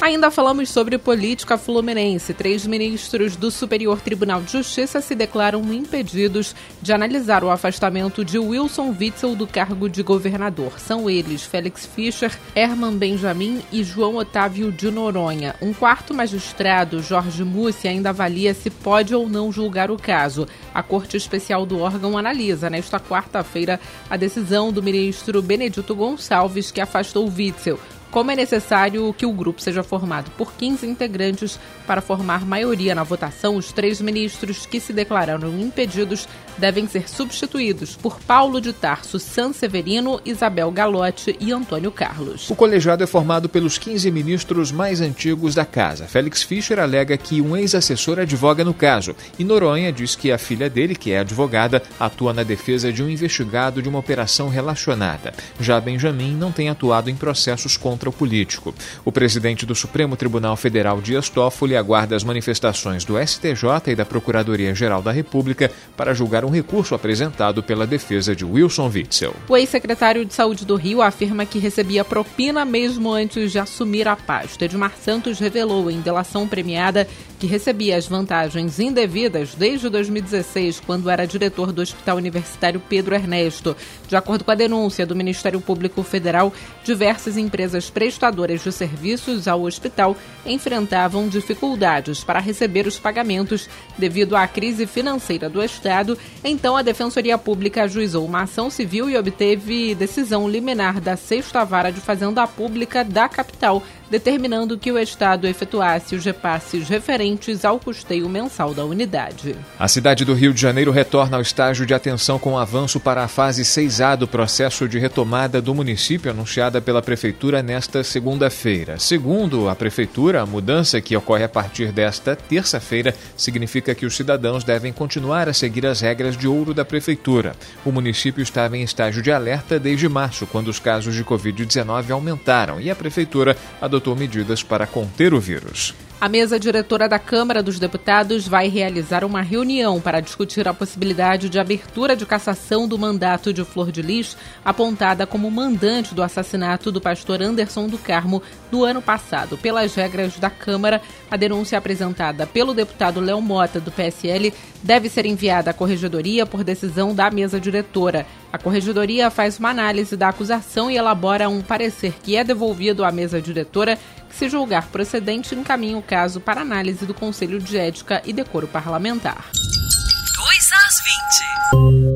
Ainda 0.00 0.30
falamos 0.30 0.70
sobre 0.70 0.96
política 0.96 1.58
fluminense. 1.58 2.32
Três 2.32 2.64
ministros 2.64 3.34
do 3.34 3.50
Superior 3.50 4.00
Tribunal 4.00 4.40
de 4.40 4.52
Justiça 4.52 5.00
se 5.00 5.12
declaram 5.12 5.74
impedidos 5.74 6.54
de 6.80 6.92
analisar 6.92 7.42
o 7.42 7.50
afastamento 7.50 8.24
de 8.24 8.38
Wilson 8.38 8.94
Witzel 8.98 9.34
do 9.34 9.44
cargo 9.44 9.88
de 9.88 10.04
governador. 10.04 10.78
São 10.78 11.10
eles 11.10 11.42
Félix 11.42 11.84
Fischer, 11.84 12.30
Herman 12.54 12.96
Benjamin 12.96 13.60
e 13.72 13.82
João 13.82 14.16
Otávio 14.16 14.70
de 14.70 14.88
Noronha. 14.88 15.56
Um 15.60 15.74
quarto 15.74 16.14
magistrado, 16.14 17.02
Jorge 17.02 17.42
Mussi, 17.42 17.88
ainda 17.88 18.10
avalia 18.10 18.54
se 18.54 18.70
pode 18.70 19.12
ou 19.16 19.28
não 19.28 19.50
julgar 19.50 19.90
o 19.90 19.96
caso. 19.96 20.46
A 20.72 20.80
Corte 20.80 21.16
Especial 21.16 21.66
do 21.66 21.80
órgão 21.80 22.16
analisa 22.16 22.70
nesta 22.70 23.00
quarta-feira 23.00 23.80
a 24.08 24.16
decisão 24.16 24.72
do 24.72 24.80
ministro 24.80 25.42
Benedito 25.42 25.92
Gonçalves 25.92 26.70
que 26.70 26.80
afastou 26.80 27.28
Witzel 27.28 27.80
como 28.10 28.30
é 28.30 28.36
necessário 28.36 29.12
que 29.12 29.26
o 29.26 29.32
grupo 29.32 29.60
seja 29.60 29.82
formado 29.82 30.30
por 30.36 30.52
15 30.52 30.86
integrantes 30.86 31.58
para 31.86 32.00
formar 32.00 32.44
maioria 32.44 32.94
na 32.94 33.02
votação, 33.02 33.56
os 33.56 33.72
três 33.72 34.00
ministros 34.00 34.66
que 34.66 34.80
se 34.80 34.92
declararam 34.92 35.48
impedidos 35.60 36.28
devem 36.56 36.86
ser 36.86 37.08
substituídos 37.08 37.96
por 37.96 38.20
Paulo 38.20 38.60
de 38.60 38.72
Tarso 38.72 39.18
Sanseverino, 39.18 40.20
Isabel 40.24 40.70
Galotti 40.70 41.36
e 41.40 41.52
Antônio 41.52 41.90
Carlos. 41.90 42.50
O 42.50 42.56
colegiado 42.56 43.04
é 43.04 43.06
formado 43.06 43.48
pelos 43.48 43.78
15 43.78 44.10
ministros 44.10 44.72
mais 44.72 45.00
antigos 45.00 45.54
da 45.54 45.64
casa. 45.64 46.06
Félix 46.06 46.42
Fischer 46.42 46.78
alega 46.78 47.16
que 47.16 47.40
um 47.40 47.56
ex-assessor 47.56 48.18
advoga 48.18 48.64
no 48.64 48.74
caso, 48.74 49.14
e 49.38 49.44
Noronha 49.44 49.92
diz 49.92 50.16
que 50.16 50.32
a 50.32 50.38
filha 50.38 50.68
dele, 50.68 50.94
que 50.94 51.12
é 51.12 51.20
advogada, 51.20 51.82
atua 51.98 52.32
na 52.32 52.42
defesa 52.42 52.92
de 52.92 53.02
um 53.02 53.08
investigado 53.08 53.80
de 53.80 53.88
uma 53.88 53.98
operação 53.98 54.48
relacionada. 54.48 55.32
Já 55.60 55.80
Benjamin 55.80 56.34
não 56.34 56.50
tem 56.50 56.68
atuado 56.68 57.08
em 57.08 57.16
processos 57.16 57.76
contra 57.76 57.97
contra 57.98 58.08
o 58.08 58.12
político. 58.12 58.72
O 59.04 59.10
presidente 59.10 59.66
do 59.66 59.74
Supremo 59.74 60.16
Tribunal 60.16 60.56
Federal, 60.56 61.00
Dias 61.00 61.28
Toffoli, 61.28 61.76
aguarda 61.76 62.14
as 62.14 62.22
manifestações 62.22 63.04
do 63.04 63.18
STJ 63.18 63.88
e 63.88 63.96
da 63.96 64.04
Procuradoria-Geral 64.04 65.02
da 65.02 65.10
República 65.10 65.68
para 65.96 66.14
julgar 66.14 66.44
um 66.44 66.50
recurso 66.50 66.94
apresentado 66.94 67.60
pela 67.60 67.88
defesa 67.88 68.36
de 68.36 68.44
Wilson 68.44 68.88
Witzel. 68.94 69.34
O 69.48 69.56
ex-secretário 69.56 70.24
de 70.24 70.32
Saúde 70.32 70.64
do 70.64 70.76
Rio 70.76 71.02
afirma 71.02 71.44
que 71.44 71.58
recebia 71.58 72.04
propina 72.04 72.64
mesmo 72.64 73.12
antes 73.12 73.50
de 73.50 73.58
assumir 73.58 74.06
a 74.06 74.14
pasta. 74.14 74.64
Edmar 74.64 74.92
Santos 75.02 75.40
revelou 75.40 75.90
em 75.90 76.00
delação 76.00 76.46
premiada 76.46 77.08
que 77.38 77.46
recebia 77.46 77.96
as 77.96 78.06
vantagens 78.06 78.80
indevidas 78.80 79.54
desde 79.54 79.88
2016, 79.88 80.80
quando 80.80 81.08
era 81.08 81.26
diretor 81.26 81.72
do 81.72 81.80
Hospital 81.80 82.16
Universitário 82.16 82.82
Pedro 82.88 83.14
Ernesto. 83.14 83.76
De 84.08 84.16
acordo 84.16 84.44
com 84.44 84.50
a 84.50 84.56
denúncia 84.56 85.06
do 85.06 85.14
Ministério 85.14 85.60
Público 85.60 86.02
Federal, 86.02 86.52
diversas 86.84 87.36
empresas 87.36 87.88
prestadoras 87.88 88.62
de 88.62 88.72
serviços 88.72 89.46
ao 89.46 89.62
hospital 89.62 90.16
enfrentavam 90.44 91.28
dificuldades 91.28 92.24
para 92.24 92.40
receber 92.40 92.86
os 92.86 92.98
pagamentos 92.98 93.68
devido 93.96 94.34
à 94.36 94.46
crise 94.46 94.86
financeira 94.86 95.48
do 95.48 95.62
Estado. 95.62 96.18
Então, 96.42 96.76
a 96.76 96.82
Defensoria 96.82 97.38
Pública 97.38 97.84
ajuizou 97.84 98.24
uma 98.24 98.42
ação 98.42 98.70
civil 98.70 99.08
e 99.08 99.16
obteve 99.16 99.94
decisão 99.94 100.48
liminar 100.48 101.00
da 101.00 101.16
Sexta 101.16 101.64
Vara 101.64 101.92
de 101.92 102.00
Fazenda 102.00 102.46
Pública 102.46 103.04
da 103.04 103.28
capital 103.28 103.82
determinando 104.10 104.78
que 104.78 104.90
o 104.90 104.98
Estado 104.98 105.46
efetuasse 105.46 106.14
os 106.14 106.24
repasses 106.24 106.88
referentes 106.88 107.64
ao 107.64 107.78
custeio 107.78 108.28
mensal 108.28 108.72
da 108.72 108.84
unidade. 108.84 109.54
A 109.78 109.86
cidade 109.86 110.24
do 110.24 110.34
Rio 110.34 110.54
de 110.54 110.60
Janeiro 110.60 110.90
retorna 110.90 111.36
ao 111.36 111.42
estágio 111.42 111.84
de 111.84 111.94
atenção 111.94 112.38
com 112.38 112.58
avanço 112.58 112.98
para 112.98 113.22
a 113.22 113.28
fase 113.28 113.62
6A 113.62 114.16
do 114.16 114.26
processo 114.26 114.88
de 114.88 114.98
retomada 114.98 115.60
do 115.60 115.74
município 115.74 116.30
anunciada 116.30 116.80
pela 116.80 117.02
Prefeitura 117.02 117.62
nesta 117.62 118.02
segunda-feira. 118.02 118.98
Segundo 118.98 119.68
a 119.68 119.74
Prefeitura, 119.74 120.42
a 120.42 120.46
mudança 120.46 121.00
que 121.00 121.16
ocorre 121.16 121.44
a 121.44 121.48
partir 121.48 121.92
desta 121.92 122.34
terça-feira 122.34 123.14
significa 123.36 123.94
que 123.94 124.06
os 124.06 124.16
cidadãos 124.16 124.64
devem 124.64 124.92
continuar 124.92 125.48
a 125.48 125.52
seguir 125.52 125.86
as 125.86 126.00
regras 126.00 126.36
de 126.36 126.48
ouro 126.48 126.72
da 126.72 126.84
Prefeitura. 126.84 127.54
O 127.84 127.92
município 127.92 128.42
estava 128.42 128.76
em 128.76 128.82
estágio 128.82 129.22
de 129.22 129.30
alerta 129.30 129.78
desde 129.78 130.08
março, 130.08 130.46
quando 130.46 130.68
os 130.68 130.78
casos 130.78 131.14
de 131.14 131.24
Covid-19 131.24 132.10
aumentaram 132.10 132.80
e 132.80 132.90
a 132.90 132.96
Prefeitura 132.96 133.56
adotou 133.80 133.97
adotou 133.98 134.14
medidas 134.14 134.62
para 134.62 134.86
conter 134.86 135.34
o 135.34 135.40
vírus. 135.40 135.94
A 136.20 136.28
mesa 136.28 136.58
diretora 136.58 137.08
da 137.08 137.18
Câmara 137.18 137.62
dos 137.62 137.78
Deputados 137.78 138.48
vai 138.48 138.68
realizar 138.68 139.24
uma 139.24 139.40
reunião 139.40 140.00
para 140.00 140.20
discutir 140.20 140.66
a 140.66 140.74
possibilidade 140.74 141.48
de 141.48 141.60
abertura 141.60 142.16
de 142.16 142.26
cassação 142.26 142.88
do 142.88 142.98
mandato 142.98 143.52
de 143.52 143.64
Flor 143.64 143.92
de 143.92 144.02
Lis, 144.02 144.36
apontada 144.64 145.28
como 145.28 145.48
mandante 145.48 146.16
do 146.16 146.22
assassinato 146.22 146.90
do 146.90 147.00
pastor 147.00 147.40
Anderson 147.40 147.86
do 147.86 147.98
Carmo 147.98 148.42
no 148.70 148.82
ano 148.82 149.00
passado. 149.00 149.56
Pelas 149.56 149.94
regras 149.94 150.36
da 150.38 150.50
Câmara, 150.50 151.00
a 151.30 151.36
denúncia 151.36 151.78
apresentada 151.78 152.48
pelo 152.48 152.74
deputado 152.74 153.20
Léo 153.20 153.40
Mota, 153.40 153.78
do 153.78 153.92
PSL, 153.92 154.52
deve 154.82 155.08
ser 155.08 155.24
enviada 155.24 155.70
à 155.70 155.74
Corregedoria 155.74 156.44
por 156.44 156.64
decisão 156.64 157.14
da 157.14 157.30
mesa 157.30 157.60
diretora. 157.60 158.26
A 158.52 158.58
Corregedoria 158.58 159.30
faz 159.30 159.58
uma 159.58 159.70
análise 159.70 160.16
da 160.16 160.28
acusação 160.28 160.90
e 160.90 160.96
elabora 160.96 161.48
um 161.48 161.60
parecer 161.60 162.14
que 162.22 162.34
é 162.34 162.42
devolvido 162.42 163.04
à 163.04 163.12
mesa 163.12 163.42
diretora, 163.42 163.98
que, 164.28 164.34
se 164.34 164.48
julgar 164.48 164.86
procedente, 164.88 165.54
encaminha 165.54 165.98
o 165.98 166.02
caso 166.02 166.40
para 166.40 166.62
análise 166.62 167.04
do 167.04 167.12
Conselho 167.12 167.60
de 167.60 167.76
Ética 167.76 168.22
e 168.24 168.32
Decoro 168.32 168.66
Parlamentar. 168.66 169.50
2 169.52 170.72
às 170.72 172.02
20. 172.02 172.07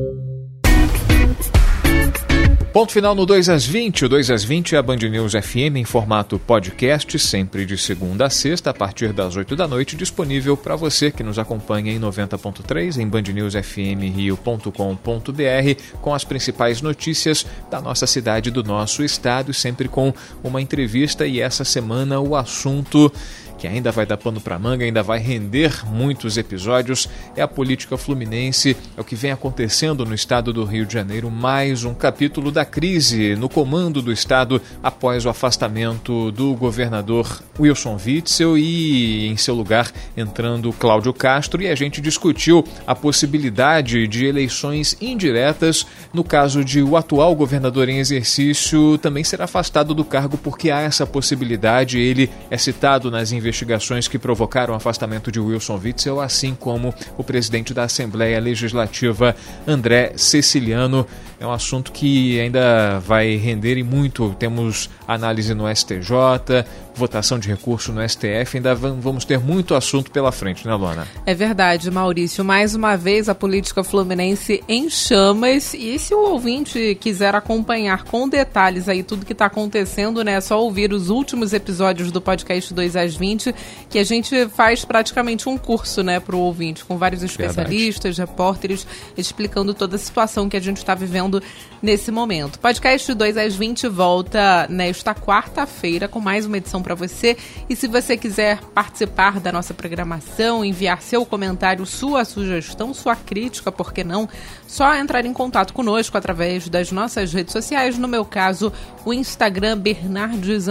Ponto 2.73 2.91
final 2.91 3.13
no 3.13 3.23
2 3.23 3.49
às 3.49 3.67
20. 3.67 4.05
O 4.05 4.09
2 4.09 4.31
às 4.31 4.43
20 4.43 4.73
é 4.73 4.79
a 4.79 4.81
Band 4.81 4.95
News 4.95 5.33
FM 5.33 5.75
em 5.75 5.85
formato 5.85 6.39
podcast, 6.39 7.19
sempre 7.19 7.67
de 7.67 7.77
segunda 7.77 8.25
a 8.25 8.31
sexta, 8.31 8.71
a 8.71 8.73
partir 8.73 9.13
das 9.13 9.35
8 9.35 9.55
da 9.55 9.67
noite, 9.67 9.95
disponível 9.95 10.57
para 10.57 10.75
você 10.75 11.11
que 11.11 11.21
nos 11.21 11.37
acompanha 11.37 11.91
em 11.91 11.99
90.3 11.99 12.97
em 12.97 13.07
bandnewsfmrio.com.br, 13.07 15.99
com 16.01 16.15
as 16.15 16.23
principais 16.23 16.81
notícias 16.81 17.45
da 17.69 17.79
nossa 17.79 18.07
cidade, 18.07 18.49
do 18.49 18.63
nosso 18.63 19.03
estado, 19.03 19.53
sempre 19.53 19.87
com 19.87 20.11
uma 20.43 20.59
entrevista. 20.59 21.27
E 21.27 21.39
essa 21.39 21.63
semana 21.63 22.19
o 22.21 22.35
assunto 22.35 23.13
que 23.63 23.67
ainda 23.69 23.93
vai 23.93 24.05
dar 24.05 24.17
pano 24.17 24.41
para 24.41 24.59
manga, 24.59 24.83
ainda 24.83 25.01
vai 25.01 25.19
render 25.19 25.85
muitos 25.85 26.35
episódios, 26.35 27.07
é 27.33 27.41
a 27.41 27.47
política 27.47 27.95
fluminense, 27.95 28.75
é 28.97 28.99
o 28.99 29.05
que 29.05 29.15
vem 29.15 29.31
acontecendo 29.31 30.05
no 30.05 30.13
estado 30.13 30.51
do 30.51 30.65
Rio 30.65 30.85
de 30.85 30.93
Janeiro, 30.93 31.31
mais 31.31 31.85
um 31.85 31.93
capítulo 31.93 32.51
da 32.51 32.65
crise 32.65 33.37
no 33.37 33.47
comando 33.47 34.01
do 34.01 34.11
estado 34.11 34.61
após 34.83 35.25
o 35.25 35.29
afastamento 35.29 36.29
do 36.33 36.53
governador 36.55 37.41
Wilson 37.57 37.97
Witzel 38.05 38.57
e 38.57 39.27
em 39.27 39.37
seu 39.37 39.55
lugar 39.55 39.89
entrando 40.17 40.73
Cláudio 40.73 41.13
Castro. 41.13 41.61
E 41.61 41.69
a 41.69 41.75
gente 41.75 42.01
discutiu 42.01 42.65
a 42.85 42.93
possibilidade 42.93 44.09
de 44.09 44.25
eleições 44.25 44.97
indiretas. 44.99 45.87
No 46.13 46.25
caso 46.25 46.65
de 46.65 46.83
o 46.83 46.97
atual 46.97 47.33
governador 47.33 47.87
em 47.87 47.99
exercício 47.99 48.97
também 48.97 49.23
ser 49.23 49.41
afastado 49.41 49.93
do 49.93 50.03
cargo 50.03 50.37
porque 50.37 50.69
há 50.69 50.81
essa 50.81 51.07
possibilidade, 51.07 51.97
ele 51.97 52.29
é 52.49 52.57
citado 52.57 53.09
nas 53.09 53.31
investigações 53.31 53.52
investigações 53.53 54.07
que 54.07 54.17
provocaram 54.17 54.73
o 54.73 54.77
afastamento 54.77 55.31
de 55.31 55.39
Wilson 55.39 55.79
Witzel, 55.81 56.19
assim 56.19 56.55
como 56.55 56.93
o 57.15 57.23
presidente 57.23 57.71
da 57.71 57.83
Assembleia 57.83 58.39
Legislativa, 58.39 59.35
André 59.67 60.13
Ceciliano. 60.17 61.05
É 61.39 61.45
um 61.45 61.51
assunto 61.51 61.91
que 61.91 62.39
ainda 62.39 62.99
vai 62.99 63.35
render 63.35 63.77
e 63.77 63.83
muito. 63.83 64.35
Temos 64.39 64.89
análise 65.07 65.53
no 65.53 65.73
STJ, 65.73 66.65
votação 66.95 67.39
de 67.39 67.47
recurso 67.47 67.91
no 67.91 68.07
STF. 68.07 68.57
Ainda 68.57 68.75
vamos 68.75 69.25
ter 69.25 69.39
muito 69.39 69.75
assunto 69.75 70.11
pela 70.11 70.31
frente, 70.31 70.65
né, 70.65 70.73
Luana? 70.73 71.07
É 71.25 71.33
verdade, 71.33 71.89
Maurício. 71.89 72.43
Mais 72.43 72.75
uma 72.75 72.95
vez, 72.95 73.29
a 73.29 73.35
política 73.35 73.83
fluminense 73.83 74.63
em 74.67 74.89
chamas. 74.89 75.73
E 75.73 75.97
se 75.97 76.13
o 76.13 76.19
ouvinte 76.19 76.97
quiser 76.99 77.35
acompanhar 77.35 78.03
com 78.03 78.27
detalhes 78.27 78.87
aí 78.87 79.03
tudo 79.03 79.25
que 79.25 79.33
está 79.33 79.45
acontecendo, 79.45 80.23
né? 80.23 80.33
É 80.33 80.41
só 80.41 80.61
ouvir 80.61 80.93
os 80.93 81.09
últimos 81.09 81.53
episódios 81.53 82.11
do 82.11 82.21
podcast 82.21 82.73
2 82.73 82.95
às 82.95 83.15
20, 83.15 83.53
que 83.89 83.99
a 83.99 84.03
gente 84.03 84.47
faz 84.49 84.85
praticamente 84.85 85.47
um 85.47 85.57
curso, 85.57 86.03
né, 86.03 86.19
para 86.19 86.35
o 86.35 86.39
ouvinte, 86.39 86.83
com 86.85 86.97
vários 86.97 87.23
especialistas, 87.23 88.17
verdade. 88.17 88.31
repórteres, 88.31 88.87
explicando 89.17 89.73
toda 89.73 89.95
a 89.95 89.99
situação 89.99 90.49
que 90.49 90.57
a 90.57 90.59
gente 90.59 90.77
está 90.77 90.95
vivendo 90.95 91.41
nesse 91.83 92.09
momento. 92.11 92.57
Podcast 92.59 93.13
2 93.13 93.35
às 93.35 93.55
20 93.57 93.89
volta 93.89 94.65
nesta 94.69 95.13
quarta-feira 95.13 96.07
com 96.07 96.21
mais 96.21 96.45
uma 96.45 96.57
edição 96.57 96.81
para 96.81 96.95
você. 96.95 97.35
E 97.69 97.75
se 97.75 97.87
você 97.87 98.15
quiser 98.15 98.61
participar 98.73 99.41
da 99.41 99.51
nossa 99.51 99.73
programação, 99.73 100.63
enviar 100.63 101.01
seu 101.01 101.25
comentário, 101.25 101.85
sua 101.85 102.23
sugestão, 102.23 102.93
sua 102.93 103.17
crítica, 103.17 103.69
por 103.69 103.91
que 103.91 104.01
não? 104.01 104.29
Só 104.67 104.95
entrar 104.95 105.25
em 105.25 105.33
contato 105.33 105.73
conosco 105.73 106.17
através 106.17 106.67
das 106.67 106.91
nossas 106.91 107.31
redes 107.33 107.53
sociais, 107.53 107.97
no 107.97 108.07
meu 108.07 108.25
caso, 108.25 108.71
o 109.05 109.13
Instagram 109.13 109.77
Bernardes 109.77 110.65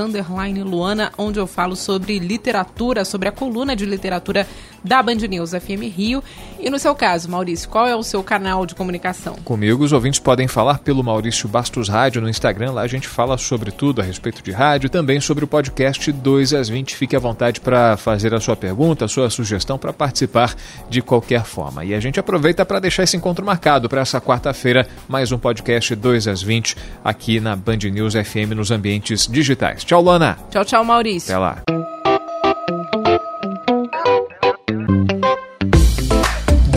Luana, 0.65 1.13
onde 1.17 1.39
eu 1.39 1.47
falo 1.47 1.77
sobre 1.77 2.19
literatura, 2.19 3.05
sobre 3.05 3.29
a 3.29 3.33
coluna 3.33 3.77
de 3.77 3.85
literatura 3.85 4.47
da 4.83 5.03
Band 5.03 5.15
News 5.15 5.51
FM 5.51 5.83
Rio. 5.95 6.23
E 6.59 6.71
no 6.71 6.79
seu 6.79 6.95
caso, 6.95 7.31
Maurício, 7.31 7.69
qual 7.69 7.87
é 7.87 7.95
o 7.95 8.03
seu 8.03 8.23
canal 8.23 8.67
de 8.67 8.75
comunicação? 8.75 9.37
Comigo, 9.45 9.85
os 9.85 9.93
ouvintes 9.93 10.21
podem 10.21 10.49
falar 10.49 10.79
pelo 10.79 11.03
Maurício 11.03 11.49
Bastos 11.49 11.89
Rádio 11.89 12.21
no 12.21 12.29
Instagram. 12.29 12.73
Lá 12.73 12.83
a 12.83 12.87
gente 12.87 13.07
fala 13.07 13.39
sobre 13.39 13.71
tudo 13.71 14.01
a 14.01 14.05
respeito 14.05 14.43
de 14.43 14.51
rádio, 14.51 14.91
também 14.91 15.21
sobre 15.21 15.45
o 15.45 15.49
podcast 15.49 16.11
2 16.11 16.55
às 16.55 16.69
20. 16.69 16.97
Fique 16.97 17.17
à 17.17 17.19
vontade 17.19 17.61
para 17.61 17.97
fazer 17.97 18.35
a 18.35 18.41
sua 18.41 18.57
pergunta, 18.57 19.05
a 19.05 19.09
sua 19.09 19.31
sugestão, 19.31 19.79
para 19.79 19.93
participar 19.93 20.55
de 20.89 21.03
qualquer 21.03 21.45
forma. 21.45 21.85
E 21.85 21.95
a 21.95 22.01
gente 22.01 22.19
aproveita 22.19 22.65
para 22.65 22.81
deixar 22.81 23.03
esse 23.03 23.17
encontro 23.17 23.45
marcado 23.45 23.89
para 23.93 24.01
essa 24.01 24.19
quarta-feira, 24.23 24.89
mais 25.07 25.33
um 25.33 25.39
podcast 25.39 25.95
2 25.95 26.27
às 26.27 26.43
20 26.43 26.79
aqui 27.05 27.39
na 27.39 27.55
Band 27.55 27.77
News 27.93 28.15
FM 28.15 28.55
nos 28.57 28.71
ambientes 28.71 29.27
digitais. 29.27 29.85
Tchau, 29.85 30.03
Lana. 30.03 30.39
Tchau, 30.51 30.65
tchau, 30.65 30.83
Maurício. 30.83 31.31
Até 31.31 31.39
lá. 31.39 31.59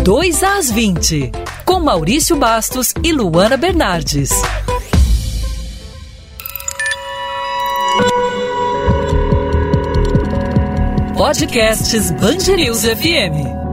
2 0.04 0.44
às 0.44 0.70
20, 0.70 1.32
com 1.64 1.80
Maurício 1.80 2.36
Bastos 2.36 2.94
e 3.02 3.14
Luana 3.14 3.56
Bernardes. 3.56 4.30
Podcasts 11.16 12.12
Band 12.12 12.58
News 12.58 12.84
FM. 12.84 13.65